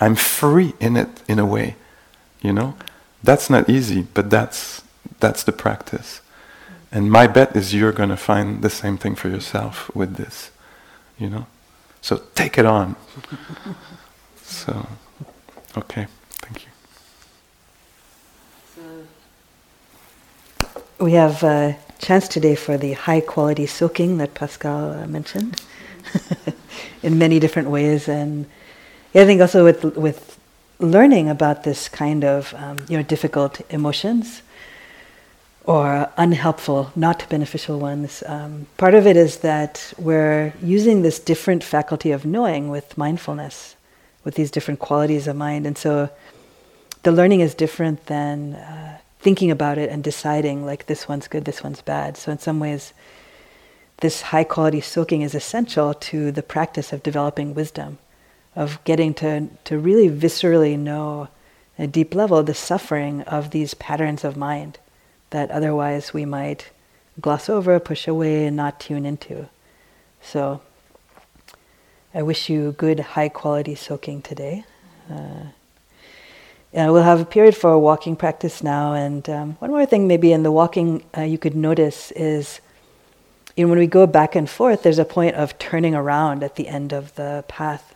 I'm 0.00 0.14
free 0.14 0.74
in 0.80 0.96
it 0.96 1.22
in 1.28 1.38
a 1.38 1.46
way 1.46 1.76
you 2.40 2.52
know? 2.52 2.74
That's 3.22 3.50
not 3.50 3.68
easy 3.68 4.06
but 4.14 4.30
that's 4.30 4.82
that's 5.20 5.42
the 5.44 5.52
practice. 5.52 6.20
And 6.92 7.10
my 7.10 7.26
bet 7.26 7.54
is 7.56 7.74
you're 7.74 7.92
going 7.92 8.10
to 8.10 8.16
find 8.16 8.62
the 8.62 8.70
same 8.70 8.96
thing 8.98 9.14
for 9.14 9.28
yourself 9.28 9.94
with 9.94 10.16
this 10.16 10.50
you 11.18 11.28
know? 11.28 11.46
So 12.00 12.22
take 12.34 12.56
it 12.56 12.64
on 12.66 12.96
So, 14.56 14.86
okay, 15.76 16.06
thank 16.40 16.64
you. 16.64 16.70
We 20.98 21.12
have 21.12 21.42
a 21.42 21.76
chance 21.98 22.26
today 22.26 22.54
for 22.54 22.78
the 22.78 22.94
high 22.94 23.20
quality 23.20 23.66
soaking 23.66 24.16
that 24.16 24.32
Pascal 24.32 24.92
uh, 24.92 25.06
mentioned 25.06 25.60
in 27.02 27.18
many 27.18 27.38
different 27.38 27.68
ways. 27.68 28.08
And 28.08 28.46
I 29.14 29.26
think 29.26 29.42
also 29.42 29.62
with, 29.62 29.84
with 29.94 30.38
learning 30.78 31.28
about 31.28 31.64
this 31.64 31.90
kind 31.90 32.24
of 32.24 32.54
um, 32.54 32.78
you 32.88 32.96
know, 32.96 33.02
difficult 33.02 33.60
emotions 33.70 34.40
or 35.64 36.10
unhelpful, 36.16 36.92
not 36.96 37.28
beneficial 37.28 37.78
ones, 37.78 38.22
um, 38.26 38.66
part 38.78 38.94
of 38.94 39.06
it 39.06 39.18
is 39.18 39.38
that 39.38 39.92
we're 39.98 40.54
using 40.62 41.02
this 41.02 41.18
different 41.18 41.62
faculty 41.62 42.10
of 42.10 42.24
knowing 42.24 42.70
with 42.70 42.96
mindfulness 42.96 43.75
with 44.26 44.34
these 44.34 44.50
different 44.50 44.80
qualities 44.80 45.28
of 45.28 45.36
mind. 45.36 45.68
And 45.68 45.78
so 45.78 46.10
the 47.04 47.12
learning 47.12 47.40
is 47.40 47.54
different 47.54 48.06
than 48.06 48.54
uh, 48.54 48.98
thinking 49.20 49.52
about 49.52 49.78
it 49.78 49.88
and 49.88 50.02
deciding 50.02 50.66
like 50.66 50.86
this 50.86 51.08
one's 51.08 51.28
good, 51.28 51.44
this 51.44 51.62
one's 51.62 51.80
bad. 51.80 52.16
So 52.16 52.32
in 52.32 52.40
some 52.40 52.58
ways, 52.58 52.92
this 53.98 54.22
high 54.22 54.42
quality 54.42 54.80
soaking 54.80 55.22
is 55.22 55.36
essential 55.36 55.94
to 55.94 56.32
the 56.32 56.42
practice 56.42 56.92
of 56.92 57.04
developing 57.04 57.54
wisdom, 57.54 57.98
of 58.56 58.82
getting 58.82 59.14
to, 59.14 59.48
to 59.62 59.78
really 59.78 60.10
viscerally 60.10 60.76
know 60.76 61.28
at 61.78 61.84
a 61.84 61.86
deep 61.86 62.12
level 62.12 62.42
the 62.42 62.52
suffering 62.52 63.22
of 63.22 63.50
these 63.52 63.74
patterns 63.74 64.24
of 64.24 64.36
mind 64.36 64.80
that 65.30 65.52
otherwise 65.52 66.12
we 66.12 66.24
might 66.24 66.70
gloss 67.20 67.48
over, 67.48 67.78
push 67.78 68.08
away, 68.08 68.46
and 68.46 68.56
not 68.56 68.80
tune 68.80 69.06
into. 69.06 69.48
So 70.20 70.62
I 72.16 72.22
wish 72.22 72.48
you 72.48 72.72
good, 72.72 72.98
high 72.98 73.28
quality 73.28 73.74
soaking 73.74 74.22
today. 74.22 74.64
Uh, 75.10 75.48
yeah, 76.72 76.88
we'll 76.88 77.02
have 77.02 77.20
a 77.20 77.26
period 77.26 77.54
for 77.54 77.70
a 77.70 77.78
walking 77.78 78.16
practice 78.16 78.62
now. 78.62 78.94
And 78.94 79.28
um, 79.28 79.52
one 79.58 79.70
more 79.70 79.84
thing, 79.84 80.08
maybe 80.08 80.32
in 80.32 80.42
the 80.42 80.50
walking, 80.50 81.04
uh, 81.14 81.20
you 81.20 81.36
could 81.36 81.54
notice 81.54 82.12
is 82.12 82.62
you 83.54 83.64
know, 83.64 83.68
when 83.68 83.78
we 83.78 83.86
go 83.86 84.06
back 84.06 84.34
and 84.34 84.48
forth, 84.48 84.82
there's 84.82 84.98
a 84.98 85.04
point 85.04 85.36
of 85.36 85.58
turning 85.58 85.94
around 85.94 86.42
at 86.42 86.56
the 86.56 86.68
end 86.68 86.94
of 86.94 87.14
the 87.16 87.44
path. 87.48 87.94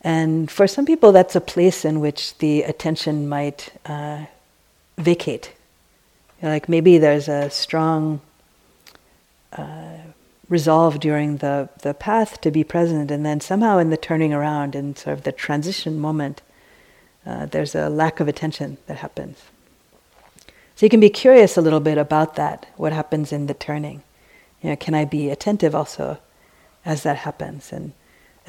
And 0.00 0.50
for 0.50 0.66
some 0.66 0.84
people, 0.84 1.12
that's 1.12 1.36
a 1.36 1.40
place 1.40 1.84
in 1.84 2.00
which 2.00 2.38
the 2.38 2.64
attention 2.64 3.28
might 3.28 3.72
uh, 3.86 4.24
vacate. 4.98 5.52
You 6.42 6.48
know, 6.48 6.54
like 6.54 6.68
maybe 6.68 6.98
there's 6.98 7.28
a 7.28 7.50
strong 7.50 8.20
uh, 9.52 10.09
resolve 10.50 11.00
during 11.00 11.38
the, 11.38 11.70
the 11.80 11.94
path 11.94 12.40
to 12.42 12.50
be 12.50 12.62
present, 12.64 13.10
and 13.10 13.24
then 13.24 13.40
somehow 13.40 13.78
in 13.78 13.88
the 13.88 13.96
turning 13.96 14.34
around 14.34 14.74
and 14.74 14.98
sort 14.98 15.16
of 15.16 15.22
the 15.22 15.32
transition 15.32 15.98
moment, 15.98 16.42
uh, 17.24 17.46
there's 17.46 17.74
a 17.74 17.88
lack 17.88 18.20
of 18.20 18.28
attention 18.28 18.76
that 18.86 18.98
happens. 18.98 19.38
So 20.74 20.84
you 20.84 20.90
can 20.90 21.00
be 21.00 21.08
curious 21.08 21.56
a 21.56 21.60
little 21.60 21.80
bit 21.80 21.96
about 21.96 22.34
that, 22.34 22.66
what 22.76 22.92
happens 22.92 23.32
in 23.32 23.46
the 23.46 23.54
turning. 23.54 24.02
You 24.60 24.70
know, 24.70 24.76
can 24.76 24.94
I 24.94 25.04
be 25.04 25.30
attentive 25.30 25.74
also 25.74 26.18
as 26.84 27.04
that 27.04 27.18
happens, 27.18 27.72
and 27.72 27.92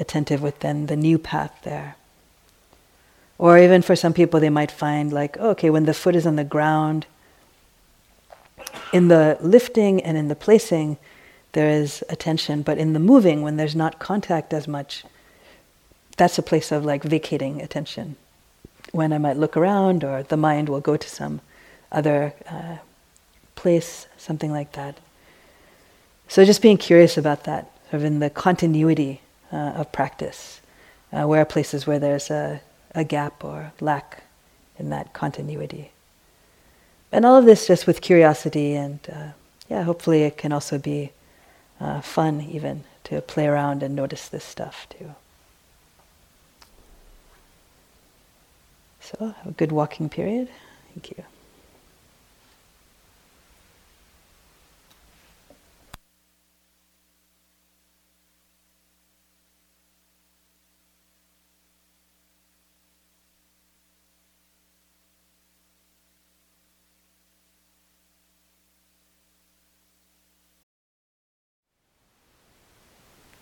attentive 0.00 0.42
with 0.42 0.58
then 0.58 0.86
the 0.86 0.96
new 0.96 1.18
path 1.18 1.56
there? 1.62 1.96
Or 3.38 3.58
even 3.58 3.80
for 3.82 3.94
some 3.94 4.12
people, 4.12 4.40
they 4.40 4.50
might 4.50 4.70
find 4.70 5.12
like, 5.12 5.36
oh, 5.38 5.50
okay, 5.50 5.70
when 5.70 5.84
the 5.84 5.94
foot 5.94 6.16
is 6.16 6.26
on 6.26 6.36
the 6.36 6.44
ground, 6.44 7.06
in 8.92 9.08
the 9.08 9.38
lifting 9.40 10.02
and 10.02 10.16
in 10.16 10.28
the 10.28 10.34
placing, 10.34 10.98
there 11.52 11.68
is 11.68 12.02
attention. 12.08 12.62
But 12.62 12.78
in 12.78 12.92
the 12.92 12.98
moving, 12.98 13.42
when 13.42 13.56
there's 13.56 13.76
not 13.76 13.98
contact 13.98 14.52
as 14.52 14.66
much, 14.66 15.04
that's 16.16 16.38
a 16.38 16.42
place 16.42 16.72
of 16.72 16.84
like 16.84 17.02
vacating 17.02 17.60
attention. 17.60 18.16
When 18.92 19.12
I 19.12 19.18
might 19.18 19.36
look 19.36 19.56
around, 19.56 20.04
or 20.04 20.22
the 20.22 20.36
mind 20.36 20.68
will 20.68 20.80
go 20.80 20.96
to 20.96 21.08
some 21.08 21.40
other 21.90 22.34
uh, 22.48 22.76
place, 23.54 24.06
something 24.18 24.50
like 24.50 24.72
that. 24.72 24.98
So 26.28 26.44
just 26.44 26.62
being 26.62 26.78
curious 26.78 27.16
about 27.16 27.44
that, 27.44 27.70
sort 27.84 27.94
of 27.94 28.04
in 28.04 28.18
the 28.20 28.30
continuity 28.30 29.20
uh, 29.52 29.56
of 29.76 29.92
practice. 29.92 30.60
Uh, 31.12 31.26
where 31.26 31.42
are 31.42 31.44
places 31.44 31.86
where 31.86 31.98
there's 31.98 32.30
a, 32.30 32.62
a 32.94 33.04
gap 33.04 33.44
or 33.44 33.72
lack 33.80 34.24
in 34.78 34.88
that 34.90 35.12
continuity? 35.12 35.90
And 37.12 37.26
all 37.26 37.36
of 37.36 37.44
this 37.44 37.66
just 37.66 37.86
with 37.86 38.00
curiosity, 38.00 38.74
and 38.74 38.98
uh, 39.12 39.28
yeah, 39.68 39.82
hopefully 39.82 40.22
it 40.22 40.38
can 40.38 40.52
also 40.52 40.78
be 40.78 41.12
uh, 41.82 42.00
fun 42.00 42.40
even 42.40 42.84
to 43.04 43.20
play 43.20 43.46
around 43.46 43.82
and 43.82 43.96
notice 43.96 44.28
this 44.28 44.44
stuff 44.44 44.86
too. 44.88 45.14
So, 49.00 49.34
have 49.38 49.46
a 49.46 49.50
good 49.52 49.72
walking 49.72 50.08
period. 50.08 50.48
Thank 50.94 51.10
you. 51.10 51.24